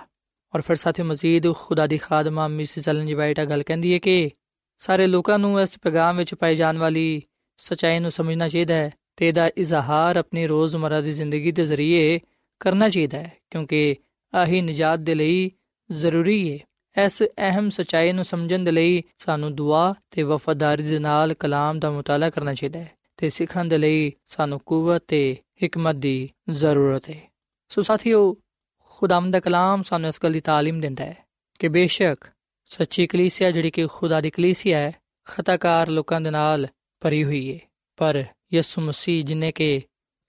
ਔਰ 0.56 0.62
ਫਿਰ 0.62 0.76
ਸਾਥੀ 0.76 1.04
ਮਜ਼ੀਦ 1.04 1.54
ਖੁਦਾ 1.54 1.88
ਦੀ 1.88 1.98
ਖਾਦਮਾ 1.98 2.48
ਮਿਸਿਸ 2.48 2.90
ਐਲਨ 2.90 3.08
ਜੀ 3.08 3.13
ਵਾਈਟ 3.13 3.40
ਗੱਲ 3.40 3.63
ਕਹਿੰਦੀ 3.63 3.94
ਹੈ 3.94 3.98
ਕਿ 3.98 4.30
ਸਾਰੇ 4.78 5.08
ਲੋਕਾਂ 5.08 5.40
ਨੂੰ 5.40 5.62
ਇਸ 5.62 5.78
ਪੈਗਾਮ 5.82 6.18
ਵਿੱਚ 6.18 6.36
ਪਾਈ 6.36 6.56
ਜਾਣ 6.56 6.78
ਵਾਲੀ 6.78 7.22
ਸਚਾਈ 7.58 8.00
ਨੂੰ 8.00 8.12
ਸਮਝਣਾ 8.12 8.48
ਚਾਹੀਦਾ 8.48 8.76
ਹੈ 8.76 8.92
ਤੇ 9.16 9.28
ਇਹਦਾ 9.28 9.50
ਇਜ਼ਹਾਰ 9.58 10.18
ਆਪਣੀ 10.18 10.48
ਰੋਜ਼ਮਰਾ 10.48 11.02
ਦੀ 11.02 11.12
ਜ਼ਿੰਦਗੀ 11.12 11.52
ਦੇ 11.52 11.66
ਜ਼ਰੀਏ 11.66 12.20
ਕਰਨਾ 12.60 12.90
ਚਾਹੀਦਾ 12.90 13.18
ਹੈ, 13.18 13.38
ਕਿਉਂਕਿ 13.52 13.96
ਆਹੀ 14.36 14.62
ਨਜਾਤ 14.62 15.00
ਦੇ 15.00 15.16
ਲਈ 15.16 15.52
ਜ਼ਰੂਰੀ 15.92 16.54
ਹੈ। 16.54 16.60
ਇਸ 17.06 17.24
ਅਹਿਮ 17.24 17.70
ਸਚਾਈ 17.70 18.12
ਨੂੰ 18.12 18.26
ਸਮਝਣ 18.26 18.60
ਦੇ 18.60 18.72
ਲਈ 18.72 19.04
ਸਾਨੂੰ 19.18 19.56
ਦੁਆ 19.56 19.94
ਤੇ 20.12 20.24
ਵਫਾਦਾਰੀ 20.24 20.84
ਦੇ 20.84 21.00
ਨਾਲ 21.00 21.34
ਕਲਾਮ 21.34 21.80
ਦਾ 21.80 21.92
ਮਤਾਲਾ 21.92 22.30
ਕਰਨਾ 22.30 22.54
ਚਾਹੀਦਾ 22.54 22.80
ਹੈ 22.80 22.92
ਤੇ 23.18 23.30
ਸਿੱਖਣ 23.30 23.66
ਦੇ 23.66 23.78
ਲਈ 23.78 24.14
ਸਾਨੂੰ 24.26 24.62
ਕੂਵਤ 24.66 25.04
ਤੇ 25.08 25.38
ਹਕਮਤ 25.66 25.96
ਦੀ 25.96 26.30
ਜ਼ਰੂਰਤ 26.50 27.10
ਹੈ। 27.10 27.32
ਸੋ 27.70 27.82
ਸਾਥੀਓ 27.82 28.38
ਖੁਦਾਮ 28.80 29.32
ਦਾ 29.32 29.40
ਕਲਾਮ 29.40 29.84
ਸਾਨੂੰ 29.84 30.08
ਇਸ 30.08 30.20
ਗੱਲ 30.24 30.32
ਦੀ 30.32 30.40
ਤਾਲੀਮ 30.40 30.82
ਦਿੰਦਾ 30.82 31.06
ਹੈ 31.06 31.18
ਕਿ 31.60 31.68
ਬੇਸ਼ੱਕ 31.68 32.26
ਸੱਚੀ 32.66 33.08
ਕਲੀਸਿਆ 33.08 33.52
ਜਿਹੜੀ 33.52 33.72
ਕਿ 33.72 33.88
ਖੁਦਾ 33.88 34.22
ਦੀ 34.22 34.30
ਕਲੀਸਿਆ 34.30 34.80
ਹੈ, 34.80 34.92
ਖਤਾਕਾਰ 35.26 35.88
ਲੋਕਾਂ 35.90 36.22
ਦੇ 36.22 36.32
ਨਾਲ 36.32 36.68
ਭਰੀ 37.00 37.24
ਹੋਈ 37.24 37.54
ਹੈ 37.54 37.60
ਪਰ 37.98 38.24
ਯਿਸੂ 38.54 38.82
ਮਸੀਹ 38.82 39.26
ਜਿਨੇ 39.26 39.52
ਕਿ 39.52 39.82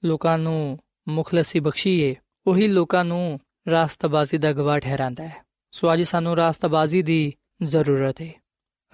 ਲੋਕਾਂ 0.04 0.38
ਨੂੰ 0.38 0.78
ਮੁਖਲਸੀ 1.08 1.60
ਬਖਸ਼ੀ 1.60 2.10
ਹੈ 2.10 2.14
ਉਹੀ 2.46 2.68
ਲੋਕਾਂ 2.68 3.04
ਨੂੰ 3.04 3.40
ਰਾਸਤਾਬਾਜ਼ੀ 3.70 4.38
ਦਾ 4.38 4.52
ਗਵਾਹ 4.52 4.78
ਠਹਿਰਾਂਦਾ 4.78 5.28
ਹੈ। 5.28 5.47
ਸੋ 5.70 5.92
ਅੱਜ 5.92 6.02
ਸਾਨੂੰ 6.02 6.36
ਰਾਸਤਾਬਾਜ਼ੀ 6.36 7.02
ਦੀ 7.02 7.32
ਜ਼ਰੂਰਤ 7.62 8.20
ਹੈ 8.20 8.32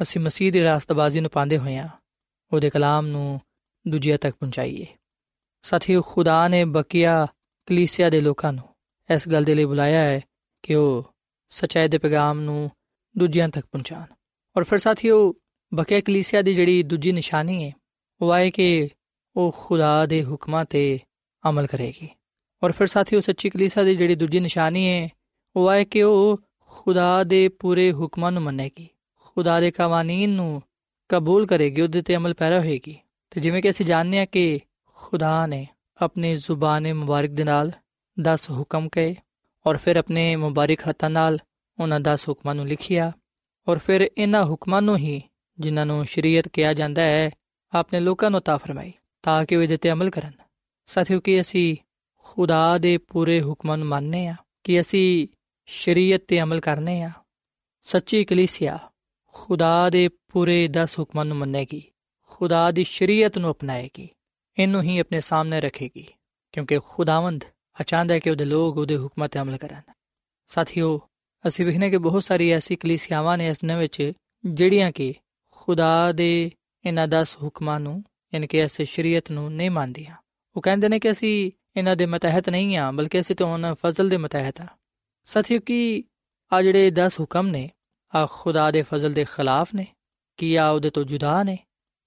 ਅਸੀਂ 0.03 0.21
ਮਸੀਹ 0.21 0.53
ਦੀ 0.53 0.63
ਰਾਸਤਾਬਾਜ਼ੀ 0.63 1.21
ਨੂੰ 1.21 1.31
ਪਾਉਂਦੇ 1.31 1.59
ਹੋਇਆਂ 1.59 1.89
ਉਹਦੇ 2.53 2.71
ਕਲਾਮ 2.71 3.07
ਨੂੰ 3.07 3.41
ਦੂਜਿਆਂ 3.89 4.19
ਤੱਕ 4.19 4.37
ਪਹੁੰਚਾਈਏ। 4.37 4.87
ਸਾਥੀਓ, 5.63 6.03
ਖੁਦਾ 6.03 6.49
ਨੇ 6.49 6.65
ਬਕੀਆ 6.65 7.27
ਕਲੀਸਿਆ 7.67 8.11
ਦੇ 8.11 8.21
ਲੋਕਾਂ 8.21 8.53
ਨੂੰ 8.53 8.69
ਇਸ 9.15 9.29
ਗੱਲ 9.29 9.45
ਦੇ 9.45 9.55
ਲਈ 9.55 9.65
ਬੁਲਾਇਆ 9.65 10.01
ਹੈ 10.01 10.21
ਕਿ 10.63 10.75
ਉਹ 10.75 11.15
ਸਚਾਈ 11.49 11.89
ਦੇ 11.89 11.99
ਪੈਗਾਮ 11.99 12.41
ਨੂੰ 12.41 12.71
ਦੂਜਿਆਂ 13.19 13.49
ਤੱਕ 13.49 13.67
ਪਹੁੰਚਾਣ 13.67 14.05
ਔਰ 14.57 14.65
ਫਿਰ 14.65 14.79
ਸਾਥੀਓ, 14.79 15.35
ਬਕੀਆ 15.75 16.01
ਕਲੀਸਿਆ 16.01 16.43
ਦੀ 16.43 16.55
ਜਿਹੜੀ 16.55 16.83
ਦੂਜੀ 16.83 17.13
ਨਿਸ਼ਾਨੀ 17.13 17.65
ਹੈ 17.65 17.73
ਉਹ 18.21 18.35
ਹੈ 18.35 18.51
ਕਿ 18.51 18.89
ਉਹ 19.37 19.57
ਖੁਦਾ 19.59 20.07
ਦੇ 20.07 20.25
ਹੁਕਮਾਂ 20.25 20.65
ਤੇ 20.65 21.01
ਅਮਲ 21.49 21.67
ਕਰੇਗੀ। 21.67 22.09
ਔਰ 22.63 22.73
ਫਿਰ 22.73 22.87
ਸਾਥੀਓ, 22.87 23.21
ਸੱਚੀ 23.21 23.51
ਕਲੀਸਿਆ 23.51 23.83
ਦੀ 23.83 23.97
ਜਿਹੜੀ 23.97 24.15
ਦੂਜੀ 24.15 24.41
ਨਿਸ਼ਾਨੀ 24.41 24.89
ਹੈ 24.89 25.09
ਉਹ 25.57 25.73
ਹੈ 25.73 25.85
ਕਿ 25.85 26.03
ਉਹ 26.03 26.41
ਖੁਦਾ 26.77 27.25
ਦੇ 27.25 27.49
ਪੂਰੇ 27.49 27.93
ਹੁਕਮਾਂ 27.93 28.33
ਨੂੰ 28.33 28.43
ਮੰਨੇਗੀ। 28.43 28.89
ਖੁਦਾ 29.21 29.61
ਦੇ 29.61 29.71
ਕਾਨੂੰਨ 29.71 30.31
ਨੂੰ 30.31 30.63
ਕਬੂਲ 31.09 31.47
ਕਰੇਗੀ, 31.47 31.81
ਉਹਦੇ 31.81 32.03
ਤੇ 32.03 32.17
ਅਮਲ 32.17 32.35
ਪੈਰਾ 32.35 32.61
ਹੋਏਗੀ। 32.61 32.99
ਤੇ 33.31 33.41
ਜਿਵੇਂ 33.41 33.63
ਕਿ 33.63 33.71
ਅਸੀਂ 33.71 33.87
ਜਾਣਦੇ 33.87 34.19
ਹਾਂ 34.19 34.27
ਕਿ 34.27 34.61
ਖੁਦਾ 34.95 35.47
ਨੇ 35.47 35.67
ਆਪਣੀ 36.03 36.35
ਜ਼ੁਬਾਨ 36.35 36.95
ਮੁਬਾਰਕ 36.95 37.31
ਦੇ 37.31 37.45
ਨਾਲ 37.45 37.73
10 38.23 38.51
ਹੁਕਮ 38.51 38.89
ਕਹੇ 38.89 39.17
ਔਰ 39.67 39.77
ਫਿਰ 39.77 39.97
ਆਪਣੇ 39.97 40.37
ਮੁਬਾਰਕ 40.37 40.79
ਹੱਥਾਂ 40.89 41.11
ਨਾਲ 41.11 41.39
ਉਹਨਾਂ 41.81 42.01
10 42.01 42.29
ਹੁਕਮਾਂ 42.29 42.55
ਨੂੰ 42.55 42.67
ਲਿਖਿਆ 42.67 43.13
ਔਰ 43.69 43.79
ਫਿਰ 43.79 44.11
ਇਹਨਾਂ 44.19 44.45
ਹੁਕਮਾਂ 44.45 44.83
ਨੂੰ 44.83 44.97
ਹੀ 44.97 45.23
ਜਿਨ੍ਹਾਂ 45.61 45.87
ਨੂੰ 45.87 46.05
ਸ਼ਰੀਅਤ 46.05 46.49
ਕਿਹਾ 46.49 46.75
ਜਾਂਦਾ 46.75 47.03
ਹੈ, 47.03 47.31
ਆਪਣੇ 47.73 48.01
ਲੋਕਾਂ 48.01 48.31
ਨੂੰ 48.31 48.41
ਤਾ 48.41 48.57
ਫਰਮਾਈ, 48.57 48.93
ਤਾਂ 49.23 49.45
ਕਿ 49.45 49.57
ਉਹ 49.57 49.63
ਇਹਦੇ 49.63 49.77
ਤੇ 49.77 49.93
ਅਮਲ 49.93 50.11
ਕਰਨ। 50.11 50.33
ਸਾਥੀਓ, 50.87 51.21
ਕਿ 51.21 51.41
ਅਸੀਂ 51.41 51.77
ਖੁਦਾ 52.19 52.79
ਦੇ 52.79 52.99
ਪੂਰੇ 52.99 53.43
ਹੁਕਮਾਂ 53.43 53.79
ਨੂੰ 53.79 53.89
ਮੰਨਨੇ 53.89 54.27
ਆ 54.27 54.35
ਕਿ 54.65 54.81
ਅਸੀਂ 54.81 55.27
ਸ਼ਰੀਅਤ 55.69 56.23
ਤੇ 56.29 56.41
ਅਮਲ 56.41 56.61
ਕਰਨੇ 56.61 57.03
ਆ। 57.03 57.11
ਸੱਚੀ 57.87 58.25
ਕਲੀਸਿਆ, 58.25 58.79
ਖੁਦਾ 59.35 59.91
ਦੇ 59.91 60.09
ਪੂਰੇ 60.33 60.69
10 60.69 60.99
ਹੁਕਮਾਂ 60.99 61.25
ਨੂੰ 61.25 61.37
ਮੰਨੇਗੀ, 61.37 61.83
ਖੁਦਾ 62.31 62.71
ਦੀ 62.71 62.85
ਸ਼ਰੀਅਤ 62.85 63.39
ਨੂੰ 63.39 63.51
ਅਪਣਾਏਗੀ, 63.51 64.09
ਇਹਨੂੰ 64.59 64.83
ਹੀ 64.83 64.99
ਆਪਣੇ 64.99 65.21
ਸਾਹਮਣੇ 65.21 65.61
ਰੱਖੇਗੀ, 65.61 66.07
ਕਿਉਂਕਿ 66.53 66.79
ਖੁਦਾਵੰਦ 66.89 67.45
ਅਚਾਹੁੰਦਾ 67.81 68.15
ਹੈ 68.15 68.19
ਕਿ 68.19 68.31
ਉਹਦੇ 68.31 68.45
ਲੋਕ 68.45 68.77
ਉਹਦੇ 68.77 68.97
ਹੁਕਮਾਂ 68.97 69.29
ਤੇ 69.29 69.41
ਅਮਲ 69.41 69.57
ਕਰਨ। 69.57 69.81
ਸਾਥੀਓ, 70.47 71.01
ਅਸੀਂ 71.45 71.67
ਵੇਖਨੇ 71.67 71.91
ਕਿ 71.91 71.99
ਬਹੁਤ 71.99 72.25
ਸਾਰੀ 72.25 72.51
ਐਸੀ 72.51 72.77
ਕਲੀਸਿਆਵਾਂ 72.77 73.39
ਨੇ 73.39 73.49
ਇਸ 73.49 73.63
ਨੇ 73.65 73.77
ਵਿੱਚ 73.77 74.13
ਜਿਹੜੀਆਂ 74.45 74.93
ਕਿ 74.93 75.15
ਖੁਦਾ 75.51 76.13
ਦੇ 76.13 76.51
ਇਹਨਾਂ 76.85 77.09
10 77.09 77.37
ਹੁਕਮਾਂ 77.43 77.81
ਨੂੰ, 77.81 78.03
ਯਾਨੀ 78.35 78.47
ਕਿ 78.47 78.61
ਇਸ 78.61 78.81
ਸ਼ਰੀਅਤ 78.83 79.31
ਨੂੰ 79.31 79.53
ਨਹੀਂ 79.53 79.71
ਮੰਨਦੀਆਂ। 79.71 80.17
ਉਹ 80.57 80.63
ਕਹਿੰਦੇ 80.63 80.89
ਨੇ 80.89 80.99
ਕਿ 80.99 81.11
ਅਸੀਂ 81.11 81.51
ਇਹਨਾਂ 81.77 81.97
ਦੇ 81.97 82.07
ਮਤਹਿਤ 82.07 82.49
ਨਹੀਂ 82.51 82.77
ਆ 82.77 82.91
ਬਲਕਿ 82.91 83.21
ਅਸੀਂ 83.21 83.37
ਤਾਂ 83.37 83.47
ਉਹਨਾਂ 83.47 83.75
ਫਜ਼ਲ 83.75 84.09
ਦੇ 84.09 84.17
ਮਤਹਿਤ 84.17 84.61
ਆ 84.61 84.67
ਸਾਥੀਓ, 85.25 85.61
ਕਿ 85.61 86.05
ਆ 86.53 86.63
ਜਿਹੜੇ 86.63 86.91
10 86.91 87.21
ਹੁਕਮ 87.21 87.47
ਨੇ, 87.47 87.71
ਆ 88.15 88.29
ਖੁਦਾ 88.31 88.71
ਦੇ 88.71 88.83
ਫਜ਼ਲ 88.83 89.13
ਦੇ 89.13 89.25
ਖਿਲਾਫ 89.25 89.75
ਨੇ? 89.75 89.87
ਕੀ 90.37 90.57
ਆ 90.57 90.69
ਉਹਦੇ 90.69 90.91
ਤੋਂ 90.91 91.05
ਜੁਦਾ 91.05 91.43
ਨੇ? 91.43 91.59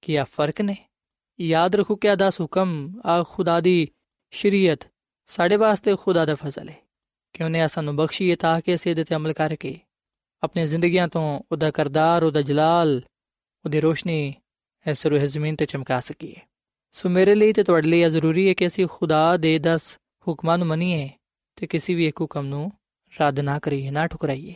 ਕੀ 0.02 0.16
ਆ 0.16 0.24
ਫ਼ਰਕ 0.24 0.62
ਨੇ? 0.62 0.86
ਯਾਦ 1.42 1.76
ਰੱਖੋ 1.76 1.96
ਕਿ 1.96 2.10
ਆ 2.10 2.16
10 2.16 2.42
ਹੁਕਮ 2.42 3.02
ਆ 3.06 3.24
ਖੁਦਾ 3.24 3.62
ਦੀ 3.62 3.88
ਸ਼ਰੀਅਤ 4.32 4.80
ਸਾਡੇ 5.28 5.56
ਵਾਸਤੇ 5.56 5.96
ਖੁਦਾ 5.96 6.26
ਦਾ 6.26 6.36
ਫਜ਼ਲ 6.36 6.70
ਹੈ 6.70 6.78
ਕਿ 7.34 7.44
ਉਹਨੇ 7.44 7.68
ਸਾਨੂੰ 7.68 7.96
ਬਖਸ਼ੀ 7.96 8.32
ਹੈ 8.32 8.36
ਤਾਂ 8.36 8.62
ਕਿ 8.62 8.74
ਅਸੀਂ 8.76 8.92
ਇਹਦੇ 8.92 9.04
ਤੇ 9.04 9.16
ਅਮਲ 9.16 9.34
ਕਰਕੇ 9.34 9.80
ਆਪਣੀ 10.44 10.66
ਜ਼ਿੰਦਗੀਆਂ 10.66 11.08
ਤੋਂ 11.08 11.42
ਉਹਦਾ 11.52 11.72
ਕਰਦਾਰ, 11.72 12.24
ਉਹਦਾ 12.24 12.42
ਜਲਾਲ, 12.42 13.02
ਉਹਦੀ 13.66 13.80
ਰੋਸ਼ਨੀ 13.80 14.34
ਇਸ 14.90 15.06
ਰੂਹ 15.06 15.20
ਜ਼ਮੀਨ 15.20 15.56
ਤੇ 15.56 15.66
ਚਮਕਾ 15.66 16.00
ਸਕੀਏ। 16.00 16.36
ਸੋ 16.92 17.10
ਮੇਰੇ 17.10 17.36
ਲਈ 17.36 17.54
ਤੇ 17.54 17.64
ਤੁਹਾਡੇ 17.64 17.88
ਲਈ 17.88 18.00
ਇਹ 18.00 18.10
ਜ਼ਰੂਰੀ 18.10 18.48
ਹੈ 18.50 18.54
ਕਿ 18.54 18.68
ਅਸੀਂ 18.68 18.88
ਖੁਦਾ 18.92 19.38
ਦੇ 19.38 19.60
10 19.60 20.00
ਹੁਕਮਾਂ 20.28 20.58
ਨੂੰ 20.58 20.68
ਮੰਨੀਏ 20.68 21.10
ਤੇ 21.56 21.68
ਕਿਸੇ 21.68 21.94
ਵੀ 21.94 22.08
ਇੱਕ 22.08 22.22
ਹੁਕਮ 22.22 22.46
ਨੂੰ 22.46 22.72
ਰੱਦ 23.22 23.40
ਨਾ 23.40 23.60
ਕਰੀਏ 23.60 23.92
ਨਾ 23.92 24.08
ਠੁਕਰਾਈਏ, 24.08 24.56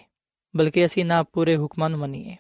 ਬਲਕਿ 0.56 0.86
ਅਸੀਂ 0.86 1.06
ਨਾ 1.06 1.24
ਪੂਰੇ 1.24 1.58
ਹੁਕਮਾਂ 1.58 1.90
ਨੂੰ 1.90 2.00
ਮੰਨੀਏ। 2.00 2.36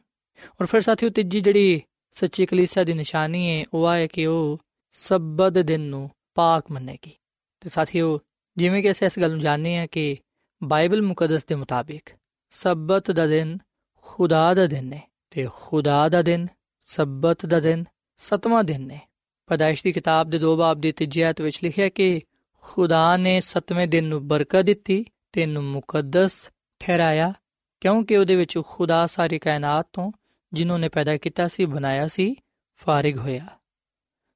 ਔਰ 0.62 0.65
ਫਿਰ 0.65 0.82
ਸਾਥੀਓ 0.82 1.10
ਤੀਜੀ 1.10 1.39
ਜਿਹੜੀ 1.39 1.82
ਸੱਚੀ 2.12 2.45
ਕਲੀਸਿਆ 2.45 2.84
ਦੀ 2.84 2.93
ਨਿਸ਼ਾਨੀ 2.93 3.50
ਹੈ 3.50 3.65
ਉਹ 3.74 3.91
ਹੈ 3.91 4.08
ਕਿ 4.08 4.26
ਉਹ 4.26 4.60
ਸਬਤ 4.91 5.54
ਦਿਨ 5.54 5.82
ਨੂੰ 5.82 6.10
ਪਾਕ 6.36 6.71
ਮੰਨੇਗੀ। 6.71 7.12
ਤੇ 7.60 7.69
ਸਾਥੀਓ 7.69 8.19
ਜਿਵੇਂ 8.58 8.82
ਕਿ 8.82 8.91
ਅਸੀਂ 8.91 9.08
ਇਸ 9.08 9.19
ਗੱਲ 9.19 9.32
ਨੂੰ 9.32 9.39
ਜਾਣਦੇ 9.39 9.78
ਹਾਂ 9.78 9.88
ਕਿ 9.88 10.17
ਬਾਈਬਲ 10.63 11.02
ਮੁਕੱਦਸ 11.02 11.45
ਦੇ 11.45 11.56
ਮੁਤਾਬਿਕ 11.56 12.10
ਸਬਤ 12.52 13.12
ਦਾ 13.12 13.28
ਦਿਨ 13.28 13.58
ਖੁਦਾ 13.95 14.54
ਦਾ 14.54 14.65
ਦਿਨ 14.67 14.93
ਹੈ 14.93 15.02
ਤੇ 15.30 15.47
ਖੁਦਾ 15.56 16.10
ਦਾ 16.10 16.21
ਦਿਨ 16.21 16.47
ਸਬਤ 16.80 17.45
ਦਾ 17.45 17.60
ਦਿਨ 17.60 17.84
ਸਤਵਾਂ 18.17 18.63
ਦਿਨ 18.63 18.91
ਹੈ 18.91 19.02
ਪਦਾਇਸ਼ 19.47 19.84
ਦੀ 19.84 19.91
ਕਿਤਾਬ 19.91 20.30
ਦੇ 20.30 20.38
ਦੋ 20.38 20.58
ਬਾਬ 20.58 20.82
ਦੀ 20.82 20.91
ਤੀਜੀ 20.91 21.21
ਆਇਤ 21.21 21.41
ਵਿੱਚ 21.41 21.60
ਲਿਖਿਆ 21.63 21.89
ਕਿ 21.89 22.21
ਖੁਦਾ 22.62 23.17
ਨੇ 23.17 23.39
ਸਤਵੇਂ 23.39 23.88
ਦਿਨ 23.88 24.04
ਨੂੰ 24.04 24.28
ਬਰਕਤ 24.28 24.62
ਦਿੱਤੀ 24.62 25.06
ਤੇ 25.34 25.46
ਨੂੰ 25.46 25.63
ਮੁਕੱਦਸ 25.63 26.50
ਠਹਿਰਾਇਆ, 26.80 27.34
ਕਿਉਂਕਿ 27.82 28.17
ਉਹਦੇ 28.17 28.36
ਵਿੱਚ 28.36 28.60
ਖੁਦਾ 28.67 29.08
ਸਾਰੀ 29.08 29.39
ਕਾਇਨਾਤ 29.39 29.88
ਤੋਂ 29.94 30.12
ਜਿਨ੍ਹਾਂ 30.54 30.80
ਨੇ 30.80 30.89
ਪੈਦਾ 30.89 31.17
ਕੀਤਾ 31.17 31.48
ਸੀ, 31.48 31.65
ਬਣਾਇਆ 31.65 32.08
ਸੀ, 32.08 32.36
ਫਾਰਿਗ 32.76 33.17
ਹੋਇਆ। 33.17 33.48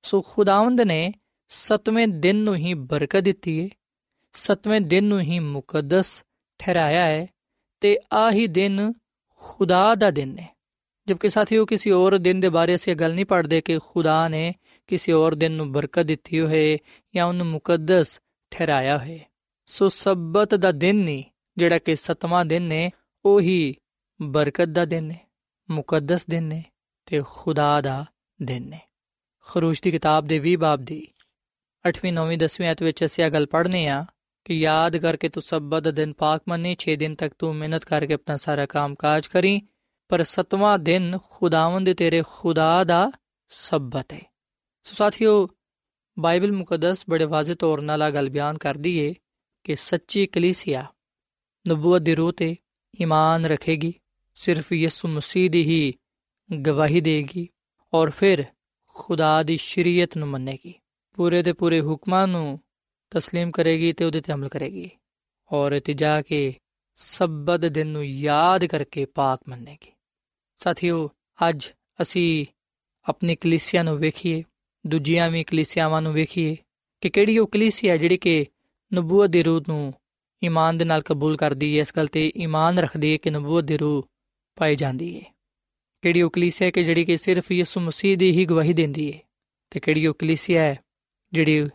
ਸੋ 0.04 0.22
ਖੁਦਾਵੰਦ 0.22 0.82
ਨੇ 0.82 1.12
ਸਤਵੇਂ 1.50 2.08
ਦਿਨ 2.08 2.36
ਨੂੰ 2.36 2.56
ਹੀ 2.56 2.74
ਬਰਕਤ 2.74 3.20
ਦਿੱਤੀ 3.20 3.64
ਹੈ 3.64 3.70
ਸਤਵੇਂ 4.34 4.82
ਦਿਨ 4.82 5.04
ਨੂੰ 5.04 5.20
ਹੀ 5.20 5.40
ਮੁਕੱਦਸ 5.40 6.24
ਠਹਿਰਾਇਆ 6.60 7.06
ਹੈ 7.06 7.28
ਤੇ 7.82 7.98
ਆਹੀ 8.14 8.48
ਦਿਨ 8.48 8.94
ਖੁਦਾ 9.30 9.96
ਦਾ 9.96 10.12
ਦਿਨ 10.12 10.40
ਹੈ 10.40 10.56
ਜਦਕਿ 11.08 11.30
ਸਾਥੀਓ, 11.30 11.66
ਕਿਸੇ 11.66 11.92
ਹੋਰ 11.92 12.18
ਦਿਨ 12.18 12.40
ਦੇ 12.40 12.50
ਬਾਰੇ 12.50 12.76
ਅਸੀਂ 12.76 12.96
ਗੱਲ 12.96 13.14
ਨਹੀਂ 13.16 13.26
ਪੜਦੇ 13.26 13.62
ਕਿ 13.62 13.80
ਖੁਦਾ 13.80 14.28
ਨੇ 14.28 14.54
ਕਿਸੇ 14.88 15.14
ਹੋਰ 15.14 15.36
ਦਿਨ 15.36 15.52
ਨੂੰ 15.52 15.72
ਬਰਕਤ 15.72 16.04
ਦਿੱਤੀ 16.04 16.40
ਹੋਏ 16.40 16.78
ਜਾਂ 17.16 17.26
ਉਹਨੂੰ 17.26 17.46
ਮੁਕੱਦਸ 17.46 18.20
ਠਹਿਰਾਇਆ 18.52 18.98
ਹੋਏ। 18.98 19.20
ਸੋ 19.68 19.90
ਸਬਤ 19.90 20.56
ਦਾ 20.56 20.72
ਦਿਨ 20.72 20.96
ਨਹੀਂ 20.96 21.24
ਜਿਹੜਾ 21.58 21.78
ਕਿ 21.78 21.96
ਸਤਵਾਂ 21.96 22.46
ਦਿਨ 22.46 22.64
ਨੇ, 22.64 22.92
ਉਹੀ 23.26 23.76
ਬਰਕਤ 24.22 24.68
ਦਾ 24.68 24.86
ਦਿਨ 24.86 25.12
ਹੈ 25.12 25.20
ਮੁਕੱਦਸ 25.70 26.26
ਦਿਨ 26.26 26.52
ਹੈ 26.52 26.64
ਤੇ 27.06 27.22
ਖੁਦਾ 27.28 27.82
ਦਾ 27.82 28.06
ਦਿਨ 28.40 28.74
ਹੈ 28.74 28.82
ਖਰੂਸ਼ 29.48 29.82
ਦੀ 29.84 29.92
ਕਿਤਾਬ 29.92 30.28
ਦੇ 30.28 30.40
20 30.44 30.56
ਬਾਬ 30.56 30.82
ਦੀ 30.82 31.08
8ਵੀਂ 31.86 32.14
9ਵੀਂ 32.14 32.38
10ਵੀਂ 32.38 32.68
ਆਇਤ 32.68 32.84
ਵਿੱਚ 32.84 33.06
ਅਸੀਂ 33.06 33.24
ਇਹ 33.24 33.32
ਗੱਲ 33.32 33.46
ਪੜ੍ਹਨੇ 33.46 33.88
ਆ 33.88 34.06
ਕਿ 34.46 34.54
ਯਾਦ 34.54 34.98
ਕਰਕੇ 34.98 35.30
ਤੂੰ 35.30 35.44
ਸਬਤ 35.44 35.84
ਦਾ 35.84 35.92
ਦਿਨ 35.92 36.14
ਪਾਕ 36.14 36.42
ਮੰਨੀ 36.48 36.76
6 36.80 36.96
ਦਿਨ 36.96 37.16
ਤੱਕ 37.16 37.34
ਤੂੰ 37.40 37.56
ਮਿਹਨਤ 37.56 37.86
ਕਰਕੇ 37.86 38.14
ਆਪਣਾ 38.14 38.38
ਸਾਰਾ 38.38 38.66
ਕੰਮ 38.66 38.96
ਕਾਜ 38.96 39.28
ਕਰੀ, 39.28 39.62
ਪਰ 40.10 40.24
ਸਤਵਾਂ 40.24 40.78
ਦਿਨ 40.80 41.18
ਖੁਦਾਵੰਦ 41.30 41.94
ਤੇਰੇ 41.94 42.24
ਖੁਦਾ 42.28 42.84
ਦਾ 42.84 43.12
ਸਬਤ 43.52 44.14
ਹੈ 44.14 44.22
ਸੋ 44.86 44.94
ਸਾਥੀਓ, 44.94 45.48
ਬਾਈਬਲ 46.18 46.52
ਮੁਕੱਦਸ 46.52 47.04
ਬੜੇ 47.10 47.26
ਵਾਜ਼ਿਹ 47.26 47.56
ਤੌਰ 47.56 47.82
ਨਾਲ 47.82 48.02
ਆ 48.02 48.10
ਗੱਲ 48.12 48.30
ਬਿਆਨ 48.30 48.58
ਕਰਦੀ 48.58 48.98
ਏ 49.00 49.14
ਕਿ 49.65 49.75
ਸੱਚੀ 49.75 50.27
ਕਲੀਸਿਆ 50.27 50.87
ਨਬੂਵਤ 51.69 52.03
ਦੀ 52.03 52.15
ਰੂਹ 52.15 52.33
ਤੇ 52.33 52.57
ਈਮਾਨ 53.01 53.47
ਰੱਖੇਗੀ 53.47 53.93
ਸਿਰਫ 54.35 54.73
ਯਿਸੂ 54.73 55.09
ਮਸੀਹ 55.09 55.51
ਦੀ 55.51 55.63
ਹੀ 55.63 55.93
ਗਵਾਹੀ 56.63 57.01
ਦੇਗੀ 57.01 57.49
ਔਰ 57.93 58.11
ਫਿਰ 58.11 58.45
ਖੁਦਾ 58.97 59.43
ਦੀ 59.43 59.57
ਸ਼ਰੀਅਤ 59.57 60.17
ਨੂੰ 60.17 60.29
ਮੰਨੇਗੀ 60.29 60.75
ਪੂਰੇ 61.19 61.43
ਦੇ 61.43 61.53
ਪੂਰੇ 61.53 61.81
ਹੁਕਮਾਂ 61.81 62.27
ਨੂੰ 62.29 62.59
تسلیم 63.13 63.51
ਕਰੇਗੀ 63.51 63.93
ਤੇ 63.93 64.05
ਉਹਦੇ 64.05 64.21
ਤੇ 64.21 64.33
ਅਮਲ 64.33 64.49
ਕਰੇਗੀ 64.49 64.91
ਔਰ 65.51 65.81
ਤਿਜਾ 65.81 66.23
ਕੇ 66.23 66.55
ਸਬਤ 66.99 67.61
ਦਿਨ 67.61 67.87
ਨੂੰ 67.87 68.05
ਯਾਦ 68.07 68.65
ਕਰਕੇ 68.65 69.05
ਪਾਕ 69.05 69.41
ਮੰਨੇਗੀ 69.49 69.93
ਸਾਥੀਓ 70.61 71.09
ਅੱਜ 71.49 71.69
ਅਸੀਂ 72.03 72.47
ਆਪਣੀ 73.07 73.37
ਕਲੀਸਿਆ 73.37 73.83
ਨੂੰ 73.83 73.97
ਵੇਖੀਏ 73.99 74.43
ਦੂਜੀਆਂ 74.87 75.31
ਵੀ 75.31 75.45
ਕਲੀਸਿਆਵਾਂ 75.45 76.03
ਨੂੰ 76.03 76.13
ਵੇਖੀਏ 76.13 76.57
ਕਿ 77.01 77.11
ਕਿਹੜੀ 77.11 77.39
ਉਹ 77.39 77.47
ਕਲੀਸਿਆ 77.47 77.97
ਜਿਹੜੀ 77.97 78.17
ਕਿ 78.17 78.47
ਨਬੂਵਤ 78.94 79.30
ਦੀ 79.30 79.44
ਰੂਹ 79.44 79.62
ਨੂੰ 79.68 79.94
ਈਮਾਨ 80.44 80.78
ਦੇ 80.78 80.86
ਨਾਲ 80.86 81.02
ਕਬੂਲ 81.02 81.38
ਕਰਦੀ 81.38 81.76
ਹੈ। 81.76 81.80
ਇਸ 81.80 81.94
ਗੱਲ 81.98 82.08
ਤੇ 82.08 82.32
ਈਮਾਨ 82.38 82.80
ਰੱਖਦੀ 82.80 83.12
ਹੈ 83.12 83.18
ਕਿ 83.18 83.30
ਨਬੂਵਤ 83.30 83.64
ਦੀ 83.64 83.78
ਰੂਹ 83.78 84.10
ਪਾਈ 84.56 84.76
ਜਾਂਦੀ 84.76 85.20
ਹੈ। 85.20 85.36
ਕਿਹੜੀ 86.02 86.22
ਉਹ 86.22 86.30
ਕਲੀਸਿਆ 86.30 86.72
ਕਿ 86.72 86.84
ਜਿਹੜੀ 86.84 87.06
ਕਿ 87.06 87.18
ਸਿਰਫ 87.18 87.52
ਯਿਸੂ 87.52 87.80
ਮਸੀਹ 87.80 88.18
ਦੀ 88.18 88.32
ਹੀ 88.32 88.46
ਗਵਾਹੀ 88.46 88.74
ਦਿੰਦੀ 88.74 89.14
ਹੈ 89.14 89.20
ਤੇ 89.70 89.80
ਕਿਹੜੀ 89.80 90.08
ਉਹ 90.08 90.14
ਕਲੀਸਿਆ 90.20 90.62
ਹੈ 90.62 90.80
ਜਿਹੜੀ 91.34 91.70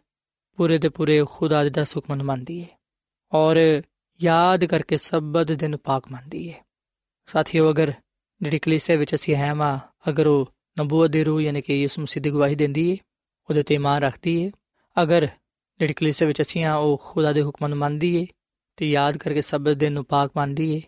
ਪੂਰੇ 0.56 0.78
ਦੇ 0.78 0.88
ਪੂਰੇ 0.88 1.24
ਖੁਦਾ 1.30 1.64
ਦੇ 1.64 1.70
ਦਸ 1.70 1.96
ਹੁਕਮ 1.96 2.22
ਮੰਨਦੀ 2.22 2.62
ਹੈ 2.62 2.80
ਔਰ 3.32 3.82
ਯਾਦ 4.22 4.64
ਕਰਕੇ 4.64 4.96
ਸਬਤ 4.96 5.52
ਦਿਨ 5.52 5.76
ਪਾਕ 5.76 6.12
ਮੰਨਦੀ 6.12 6.52
ਹੈ। 6.52 6.64
ਸਾਥੀਓ, 7.26 7.70
ਅਗਰ 7.70 7.92
ਜਿਹੜੀ 8.42 8.58
ਕਲੀਸਿਆ 8.58 8.96
ਵਿੱਚ 8.96 9.14
ਅਸੀਂ 9.14 9.34
ਹੈ 9.34 9.54
ਮਾ 9.54 9.80
ਅਗਰ 10.08 10.26
ਉਹ 10.26 10.54
ਨਬੂਵਤ 10.80 11.10
ਦੀ 11.10 11.24
ਰੂਹ 11.24 11.40
ਯਾਨੀ 11.40 11.62
ਕਿ 11.62 11.80
ਯਿਸੂ 11.80 12.02
ਮਸੀਹ 12.02 12.22
ਦੀ 12.22 12.30
ਗਵਾਹੀ 12.30 12.54
ਦਿੰਦੀ 12.54 12.92
ਹੈ, 12.92 12.96
ਉਹਦੇ 13.50 13.62
ਤੇ 13.62 13.74
ਇਮਾਨ 13.74 14.02
ਰੱਖਦੀ 14.02 14.44
ਹੈ। 14.44 14.50
ਅਗਰ 15.02 15.28
ਜਿਹੜੀ 15.80 15.94
ਕਲੀਸਿਆ 15.94 16.28
ਵਿੱਚ 16.28 16.42
ਅਸੀਂ 16.42 16.64
ਆ 16.64 16.74
ਉਹ 16.74 17.02
ਖੁਦਾ 17.04 17.32
ਦੇ 17.32 17.42
ਹੁਕਮਾਂ 17.42 17.68
ਨੂੰ 17.68 17.78
ਮੰਨਦੀ 17.78 18.20
ਹੈ 18.20 18.26
ਤੇ 18.76 18.90
ਯਾਦ 18.90 19.16
ਕਰਕੇ 19.16 19.40
ਸਬਤ 19.40 19.76
ਦਿਨ 19.76 19.92
ਨੂੰ 19.92 20.04
ਪਾਕ 20.04 20.30
ਮੰਨਦੀ 20.36 20.76
ਹੈ 20.76 20.80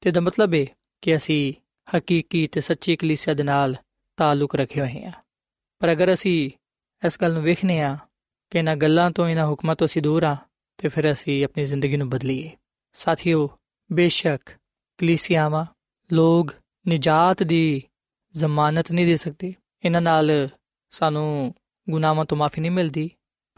ਤੇ 0.00 0.10
ਦਾ 0.10 0.20
ਮਤਲਬ 0.20 0.54
ਹੈ 0.54 0.66
ਕਿ 1.02 1.16
ਅਸੀਂ 1.16 1.54
ਹਕੀਕੀ 1.96 2.46
ਤੇ 2.46 2.60
ਸੱਚੀ 2.60 2.96
ਕਲੀਸਿਆ 2.96 3.34
ਦੇ 3.34 3.42
ਨਾਲ 3.42 3.76
ਤਾਲੁਕ 4.16 4.54
ਰੱਖੇ 4.54 4.80
ਹੋਏ 4.80 5.04
ਹਾਂ। 5.04 5.12
ਪਰ 5.78 5.92
ਅਗਰ 5.92 6.12
ਅਸੀਂ 6.12 6.50
ਇਸ 7.06 7.18
ਗੱਲ 7.22 7.32
ਨੂੰ 7.32 7.42
ਵੇਖਨੇ 7.42 7.80
ਆ 7.80 7.98
ਕਿ 8.50 8.58
ਇਹਨਾਂ 8.58 8.76
ਗੱਲਾਂ 8.76 9.10
ਤੋਂ, 9.10 9.28
ਇਹਨਾਂ 9.28 9.46
ਹੁਕਮਾਂ 9.46 9.76
ਤੋਂ 9.76 9.86
ਅਸੀਂ 9.86 10.02
ਦੂਰ 10.02 10.22
ਆ 10.22 10.36
ਤੇ 10.78 10.88
ਫਿਰ 10.88 11.12
ਅਸੀਂ 11.12 11.44
ਆਪਣੀ 11.44 11.64
ਜ਼ਿੰਦਗੀ 11.64 11.96
ਨੂੰ 11.96 12.08
ਬਦਲੀਏ। 12.08 12.50
ਸਾਥੀਓ, 12.92 13.58
ਬੇਸ਼ੱਕ 13.92 14.50
ਕਲੀਸਿਆਵਾਂ 14.98 15.64
ਲੋਗ 16.12 16.46
ਨਿਜਾਤ 16.88 17.42
ਦੀ 17.42 17.82
ਜ਼ਮਾਨਤ 18.32 18.92
ਨਹੀਂ 18.92 19.06
ਦੇ 19.06 19.16
ਸਕਦੇ। 19.16 19.54
ਇਹਨਾਂ 19.84 20.00
ਨਾਲ 20.00 20.48
ਸਾਨੂੰ 20.90 21.54
ਗੁਨਾਹਾਂ 21.90 22.24
ਤੋਂ 22.24 22.36
ਮਾਫੀ 22.36 22.60
ਨਹੀਂ 22.60 22.70
ਮਿਲਦੀ। 22.70 23.10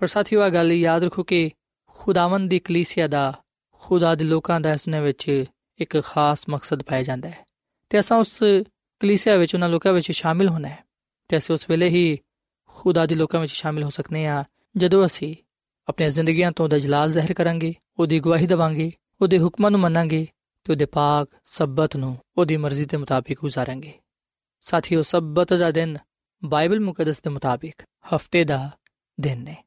ਪਰ 0.03 0.09
ਸਾਥੀਓ 0.09 0.47
ਇਹ 0.47 0.51
ਗੱਲ 0.51 0.73
ਯਾਦ 0.73 1.05
ਰੱਖੋ 1.05 1.23
ਕਿ 1.23 1.51
ਖੁਦਾਵੰਦ 1.87 2.51
ਦੀ 2.51 2.59
ਕਲੀਸਿਆ 2.59 3.09
ਦਾ 3.09 3.43
ਖੁਦਾ 3.73 4.15
ਦੇ 4.15 4.25
ਲੋਕਾਂ 4.25 4.61
ਦਾ 4.61 4.73
ਇਸ 4.73 4.89
ਵਿੱਚ 4.89 5.45
ਇੱਕ 5.79 6.01
ਖਾਸ 6.01 6.45
ਮਕਸਦ 6.49 6.83
ਪਾਇਆ 6.83 7.03
ਜਾਂਦਾ 7.03 7.29
ਹੈ 7.29 7.47
ਤੇ 7.91 8.01
ਅਸਾਂ 8.01 8.17
ਉਸ 8.17 8.39
ਕਲੀਸਿਆ 9.01 9.37
ਵਿੱਚ, 9.37 9.55
ਉਹਨਾਂ 9.55 9.69
ਲੋਕਾਂ 9.69 9.93
ਵਿੱਚ 9.93 10.13
ਸ਼ਾਮਿਲ 10.13 10.49
ਹੋਣਾ 10.49 10.69
ਹੈ 10.69 10.85
ਤੇ 11.29 11.37
ਅਸੀਂ 11.37 11.55
ਉਸ 11.55 11.71
ਵੇਲੇ 11.71 11.89
ਹੀ 11.89 12.19
ਖੁਦਾ 12.67 13.07
ਦੇ 13.07 13.15
ਲੋਕਾਂ 13.15 13.41
ਵਿੱਚ 13.41 13.53
ਸ਼ਾਮਿਲ 13.53 13.85
ਹੋ 13.85 13.91
ਸਕਨੇ 13.91 14.27
ਆ 14.27 14.45
ਜਦੋਂ 14.77 15.07
ਅਸੀਂ 15.07 15.37
ਆਪਣੀਆਂ 15.89 16.11
ਜ਼ਿੰਦਗੀਆਂ 16.11 16.53
ਤੋਂ 16.53 16.65
ਉਹਦਾ 16.65 16.79
ਜਲਾਲ 16.79 17.13
ਜ਼ਾਹਿਰ 17.13 17.35
ਕਰਾਂਗੇ, 17.35 17.75
ਉਹਦੀ 17.99 18.21
ਗਵਾਹੀ 18.21 18.47
ਦਵਾਂਗੇ, 18.47 18.93
ਉਹਦੇ 19.23 19.39
ਹੁਕਮਾਂ 19.39 19.71
ਨੂੰ 19.71 19.81
ਮੰਨਾਂਗੇ 19.81 20.27
ਤੇ 20.65 20.73
ਉਹਦੇ 20.73 20.85
ਪਾਕ 20.85 21.37
ਸਬਤ 21.47 21.97
ਨੂੰ 21.97 22.19
ਉਹਦੀ 22.39 22.57
ਮਰਜ਼ੀ 22.57 22.85
ਦੇ 22.85 22.97
ਮੁਤਾਬਿਕ 22.97 23.41
ਗੁਜ਼ਾਰਾਂਗੇ। 23.41 23.93
ਸਾਥੀਓ, 24.61 25.03
ਸਬਤ 25.03 25.55
ਦਾ 25.55 25.71
ਦਿਨ 25.71 25.99
ਬਾਈਬਲ 26.45 26.81
ਮੁਕੱਦਸ 26.81 27.23
ਦੇ 27.23 27.31
ਮੁਤਾਬਿਕ 27.31 27.83
ਹਫ਼ਤੇ 28.15 28.45
ਦਾ 28.45 28.71
ਦਿਨ 29.21 29.49
ਹੈ। 29.49 29.62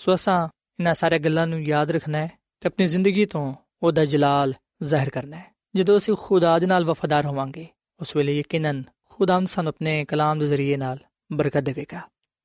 ਸੋ 0.00 0.14
ਅਸਾਂ 0.14 0.48
ਇਹਨਾਂ 0.80 0.94
ਸਾਰੇ 0.94 1.18
ਗੱਲਾਂ 1.18 1.46
ਨੂੰ 1.46 1.62
ਯਾਦ 1.62 1.90
ਰੱਖਣਾ 1.90 2.18
ਹੈ 2.18 2.32
ਤੇ 2.60 2.66
ਆਪਣੀ 2.66 2.86
ਜ਼ਿੰਦਗੀ 2.86 3.26
ਤੋਂ 3.26 3.54
ਉਹਦਾ 3.82 4.04
ਜਲਾਲ 4.04 4.54
ਜ਼ਾਹਿਰ 4.82 5.10
ਕਰਨਾ 5.10 5.36
ਹੈ। 5.36 5.54
ਜਦੋਂ 5.76 5.96
ਅਸੀਂ 5.96 6.14
ਖੁਦਾ 6.20 6.58
ਦੇ 6.58 6.66
ਨਾਲ 6.66 6.84
ਵਫਾਦਾਰ 6.84 7.26
ਹੋਵਾਂਗੇ, 7.26 7.66
ਉਸ 8.00 8.16
ਵੇਲੇ 8.16 8.38
ਯਕੀਨਨ 8.38 8.84
ਖੁਦਾਵੰਦ 9.04 9.48
ਸਾਨੂੰ 9.48 9.70
ਆਪਣੇ 9.70 10.04
ਕਲਾਮ 10.04 10.38
ਦੇ 10.38 10.46
ਜ਼ਰੀਏ 10.46 10.76
ਨਾਲ 10.76 10.98
ਬਰਕਤ 11.32 11.60
ਦੇਵੇਗਾ 11.60 12.00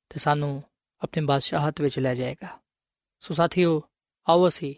ਤੇ 0.08 0.18
ਸਾਨੂੰ 0.18 0.62
ਆਪਣੀ 1.02 1.24
ਬਾਦਸ਼ਾਹਤ 1.24 1.80
ਵਿੱਚ 1.80 1.98
ਲੈ 1.98 2.14
ਜਾਏਗਾ। 2.14 2.58
ਸੋ 3.20 3.34
ਸਾਥੀਓ, 3.34 3.82
ਆਓ 4.28 4.48
ਅਸੀਂ 4.48 4.74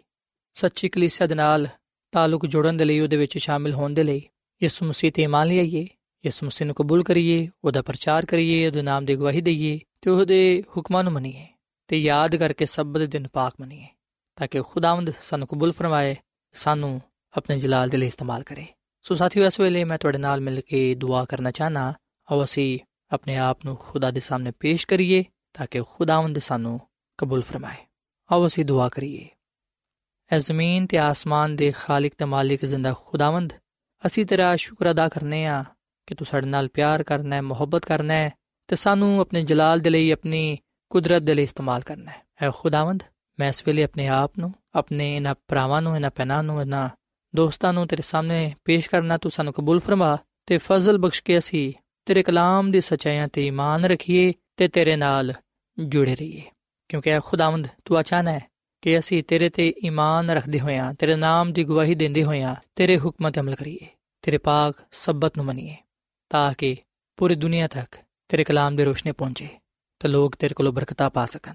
ਸੱਚੀ 0.53 0.89
ਕਲੀਸਿਆ 0.89 1.27
ਦੇ 1.27 1.35
ਨਾਲ 1.35 1.67
ਤਾਲੁਕ 2.11 2.45
ਜੋੜਨ 2.45 2.77
ਦੇ 2.77 2.85
ਲਈ 2.85 2.99
ਉਹਦੇ 2.99 3.17
ਵਿੱਚ 3.17 3.37
ਸ਼ਾਮਿਲ 3.37 3.73
ਹੋਣ 3.73 3.93
ਦੇ 3.93 4.03
ਲਈ 4.03 4.21
ਯਿਸੂ 4.63 4.85
ਮਸੀਹ 4.85 5.11
ਤੇ 5.11 5.23
ਇਮਾਨ 5.23 5.47
ਲਿਆਈਏ, 5.47 5.87
ਯਿਸੂ 6.25 6.45
ਮਸੀਹ 6.45 6.65
ਨੂੰ 6.65 6.75
ਕਬੂਲ 6.75 7.03
ਕਰੀਏ, 7.03 7.49
ਉਹਦਾ 7.63 7.81
ਪ੍ਰਚਾਰ 7.81 8.25
ਕਰੀਏ, 8.25 8.67
ਉਹਦੇ 8.67 8.81
ਨਾਮ 8.81 9.05
ਦੀ 9.05 9.15
ਗਵਾਹੀ 9.15 9.41
ਦਈਏ 9.41 9.79
ਤੇ 10.01 10.09
ਉਹਦੇ 10.09 10.63
ਹੁਕਮਾਂ 10.77 11.03
ਨੂੰ 11.03 11.13
ਮੰਨੀਏ। 11.13 11.47
ਤੇ 11.89 11.99
ਯਾਦ 11.99 12.35
ਕਰਕੇ 12.35 12.65
ਸਬਤ 12.65 13.01
ਦਿਨ 13.01 13.27
ਪਾਕ 13.27 13.53
ਮੰਨੀਏ, 13.61 13.87
ਤਾਂ 14.35 14.47
ਕਿ 14.47 14.61
ਖੁਦਾਵੰਦ 14.61 15.11
ਸਾਨੂੰ 15.21 15.47
ਕਬੂਲ 15.47 15.71
ਫਰਮਾਏ, 15.71 16.15
ਸਾਨੂੰ 16.53 17.01
ਆਪਣੇ 17.37 17.59
ਜਲਾਲ 17.59 17.89
ਦੇ 17.89 17.97
ਲਈ 17.97 18.07
ਇਸਤੇਮਾਲ 18.07 18.43
ਕਰੇ। 18.43 18.65
ਸੋ 19.01 19.15
ਸਾਥੀਓ, 19.15 19.45
ਇਸ 19.45 19.59
ਵੇਲੇ 19.59 19.83
ਮੈਂ 19.83 19.97
ਤੁਹਾਡੇ 19.97 20.17
ਨਾਲ 20.17 20.41
ਮਿਲ 20.41 20.61
ਕੇ 20.61 20.95
ਦੁਆ 20.95 21.25
ਕਰਨਾ 21.25 21.51
ਚਾਹਨਾ 21.51 21.93
ਆਓ 22.31 22.43
ਅਸੀਂ 22.43 22.79
ਆਪਣੇ 23.11 23.37
ਆਪ 23.37 23.65
ਨੂੰ 23.65 23.75
ਖੁਦਾ 23.75 24.11
ਦੇ 24.11 24.19
ਸਾਹਮਣੇ 24.19 24.51
ਪੇਸ਼ 24.59 24.87
ਕਰੀਏ, 24.87 25.23
ਤਾਂ 25.53 25.67
ਕਿ 25.71 25.81
ਖੁਦਾਵੰਦ 25.81 26.39
ਸਾਨੂੰ 26.39 26.79
ਕਬੂਲ 27.17 27.41
ਫਰਮਾਏ। 27.41 27.85
ਆਓ 28.31 28.47
ਅਸੀਂ 28.47 28.65
ਦੁਆ 28.65 28.89
ਕਰੀਏ। 28.89 29.27
ਐ 30.31 30.37
ਜ਼ਮੀਨ 30.37 30.87
ਤੇ 30.87 30.97
ਆਸਮਾਨ 30.97 31.55
ਦੇ 31.55 31.71
ਖਾਲਕ 31.71 32.11
ਤੇ 32.17 32.25
ਮਾਲਿਕ 32.25 32.65
ਜ਼ਿੰਦਾ 32.65 32.93
ਖੁਦਾਵੰਦ, 33.05 33.53
ਅਸੀਂ 34.05 34.25
ਤੇਰਾ 34.25 34.55
ਸ਼ੁਕਰ 34.55 34.91
ਅਦਾ 34.91 35.07
ਕਰਨੇ 35.07 35.45
ਆ 35.45 35.65
ਕਿ 36.07 36.15
ਤੂੰ 36.15 36.27
ਸਾਡੇ 36.27 36.47
ਨਾਲ 36.47 36.67
ਪਿਆਰ 36.67 37.03
ਕਰਨਾ 37.03 37.35
ਹੈ, 37.35 37.41
ਮੁਹੱਬਤ 37.41 37.85
ਕਰਨਾ 37.85 38.13
ਹੈ, 38.13 38.31
ਤੇ 38.67 38.75
ਸਾਨੂੰ 38.75 39.21
ਆਪਣੇ 39.21 39.41
ਜਲਾਲ 39.41 39.79
ਦੇ 39.79 39.89
ਲਈ 39.89 40.11
ਆਪਣੀ 40.11 40.57
ਕੁਦਰਤ 40.89 41.21
ਦੇ 41.21 41.33
ਲਈ 41.33 41.43
ਇਸਤੇਮਾਲ 41.43 41.81
ਕਰਨਾ 41.81 42.11
ਹੈ। 42.11 42.21
ਐ 42.41 42.49
ਖੁਦਾਵੰਦ, 42.55 43.03
ਮੈਂ 43.39 43.49
ਇਸ 43.49 43.63
ਵੇਲੇ 43.67 43.83
ਆਪਣੇ 43.83 44.07
ਆਪ 44.07 44.39
ਨੂੰ, 44.39 44.53
ਆਪਣੇ 44.75 45.15
ਇਹਨਾਂ 45.15 45.35
ਭਰਾਵਾਂ 45.47 45.81
ਨੂੰ 45.81 45.95
ਇਹਨਾਂ 45.95 46.09
ਪੈਨਾਂ 46.09 46.43
ਨੂੰ 46.43 46.61
ਇਹਨਾਂ 46.61 46.89
ਦੋਸਤਾਂ 47.35 47.73
ਨੂੰ 47.73 47.87
ਤੇਰੇ 47.87 48.01
ਸਾਹਮਣੇ 48.01 48.53
ਪੇਸ਼ 48.65 48.89
ਕਰਨਾ, 48.89 49.17
ਤੂੰ 49.17 49.31
ਸਾਨੂੰ 49.31 49.53
ਕਬੂਲ 49.53 49.79
ਫਰਮਾ 49.79 50.17
ਤੇ 50.45 50.57
ਫਜ਼ਲ 50.57 50.97
ਬਖਸ਼ 50.97 51.23
ਕੇ 51.23 51.37
ਅਸੀਂ 51.37 51.73
ਤੇਰੇ 52.05 52.23
ਕਲਾਮ 52.23 52.71
ਦੀ 52.71 52.81
ਸਚਾਈਆਂ 52.81 53.27
ਤੇ 53.27 53.47
ਈਮਾਨ 53.47 53.85
ਰੱਖੀਏ 53.85 54.33
ਤੇ 54.57 54.67
ਤੇਰੇ 54.67 54.95
ਨਾਲ 54.95 55.33
ਜੁੜੇ 55.79 56.15
ਰਹੀਏ। 56.15 56.41
ਕਿਉਂਕਿ 56.89 57.09
ਐ 57.09 57.19
ਖੁਦਾਵੰਦ, 57.19 57.67
ਤੂੰ 57.85 57.99
ਅਚਾਨਕ 57.99 58.27
ਹੈ 58.27 58.47
ਕਿ 58.81 58.99
ਅਸੀਂ 58.99 59.23
ਤੇਰੇ 59.23 59.49
ਤੇ 59.49 59.73
ਈਮਾਨ 59.85 60.29
ਰੱਖਦੇ 60.29 60.59
ਹੋਇਆਂ 60.59 60.93
ਤੇਰੇ 60.93 61.15
ਨਾਮ 61.15 61.53
ਦੀ 61.53 61.63
ਗਵਾਹੀ 61.63 61.95
ਦਿੰਦੇ 61.95 62.23
ਹੋਇਆਂ 62.23 62.55
ਤੇਰੇ 62.75 62.99
ਹੁਕਮਾਂ 62.99 63.31
ਤੇ 63.31 63.41
ਅਮਲ 63.41 63.55
ਕਰੀਏ, 63.55 63.87
ਤੇਰੇ 64.21 64.37
ਪਾਕ 64.37 64.73
ਸਬਤ 64.91 65.37
ਨੂੰ 65.37 65.45
ਮੰਨੀਏ, 65.45 65.75
ਤਾਂ 66.29 66.53
ਕਿ 66.53 66.77
ਪੂਰੀ 67.17 67.35
ਦੁਨੀਆ 67.35 67.67
ਤੱਕ 67.67 67.95
ਤੇਰੇ 68.29 68.43
ਕਲਾਮ 68.43 68.75
ਦੀ 68.75 68.83
ਰੋਸ਼ਨੀ 68.83 69.11
ਪਹੁੰਚੇ। 69.11 69.49
ਤੇ 69.99 70.07
ਲੋਕ 70.07 70.35
ਤੇਰੇ 70.35 70.53
ਕੋਲੋਂ 70.53 70.73
ਬਰਕਤਾਂ 70.73 71.09
ਪਾ 71.09 71.25
ਸਕਣ। 71.25 71.53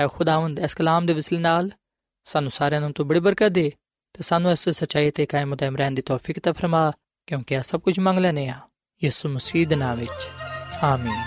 ਐ 0.00 0.06
ਖੁਦਾਵੰਦ, 0.08 0.58
ਇਸ 0.58 0.74
ਕਲਾਮ 0.74 1.06
ਦੇ 1.06 1.12
ਵਸਿਲੇ 1.12 1.40
ਨਾਲ 1.40 1.70
ਸਾਨੂੰ 2.24 2.50
ਸਾਰਿਆਂ 2.50 2.80
ਨੂੰ 2.80 2.92
ਤੂੰ 2.92 3.08
ਬੜੀ 3.08 3.20
ਬਰਕਤ 3.20 3.48
ਦੇ 3.48 3.72
ਤੇ 4.12 4.22
ਸਾਨੂੰ 4.22 4.50
ਇਸ 4.50 4.68
ਸਚਾਈ 4.68 5.10
ਤੇ 5.10 5.26
ਕਾਇਮ 5.26 5.54
ਦਮ 5.54 5.76
ਰਹਿਣ 5.76 5.92
ਦੀ 5.92 6.02
ਤੌਫੀਕ 6.02 6.38
ਤਾ 6.38 6.52
ਫਰਮਾ, 6.52 6.92
ਕਿਉਂਕਿ 7.26 7.56
ਆ 7.56 7.62
ਸਭ 7.62 7.80
ਕੁਝ 7.80 8.00
ਮੰਗ 8.00 8.18
ਲੈਨੇ 8.18 8.48
ਆ। 8.48 8.60
ਯਿਸੂ 9.04 9.28
ਮਸੀਹ 9.28 9.68
ਦੇ 9.68 9.76
ਨਾਮ 9.76 9.98
ਵਿੱਚ। 9.98 10.10
ਆਮੀਨ। 10.82 11.24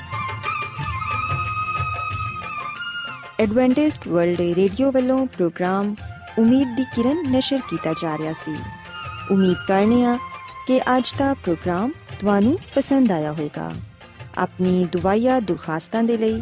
ਐਡਵੈਂਟਿਸਟ 3.39 4.07
ਵਰਲਡ 4.07 4.41
ਰੇਡੀਓ 4.41 4.91
ਵੱਲੋਂ 4.91 5.27
ਪ੍ਰੋਗਰਾਮ 5.27 5.95
ਉਮੀਦ 6.39 6.75
ਦੀ 6.75 6.83
ਕਿਰਨ 6.83 7.31
ਨਿਸ਼ਰ 7.31 7.59
ਕੀਤਾ 7.69 7.93
ਜਾ 7.93 8.17
ਰਿਹਾ 8.17 8.33
ਸੀ। 8.33 8.59
ਉਮੀਦ 9.31 9.57
ਕਰਨੇ 9.67 10.05
ਆ 10.05 10.17
ਕਿ 10.67 10.79
ਅੱਜ 10.79 11.15
ਦਾ 11.17 11.33
ਪ੍ਰੋਗਰਾਮ 11.33 11.91
ਤੁਹਾਨੂੰ 12.19 12.59
ਪਸੰਦ 12.75 13.11
ਆਇਆ 13.11 13.31
ਹੋਵੇਗਾ। 13.31 13.73
ਆਪਣੀ 14.37 14.85
ਦੁਆਇਆ 14.85 15.39
ਦੁਰਖਾਸਤਾਂ 15.39 16.03
ਦੇ 16.03 16.17
ਲਈ 16.17 16.41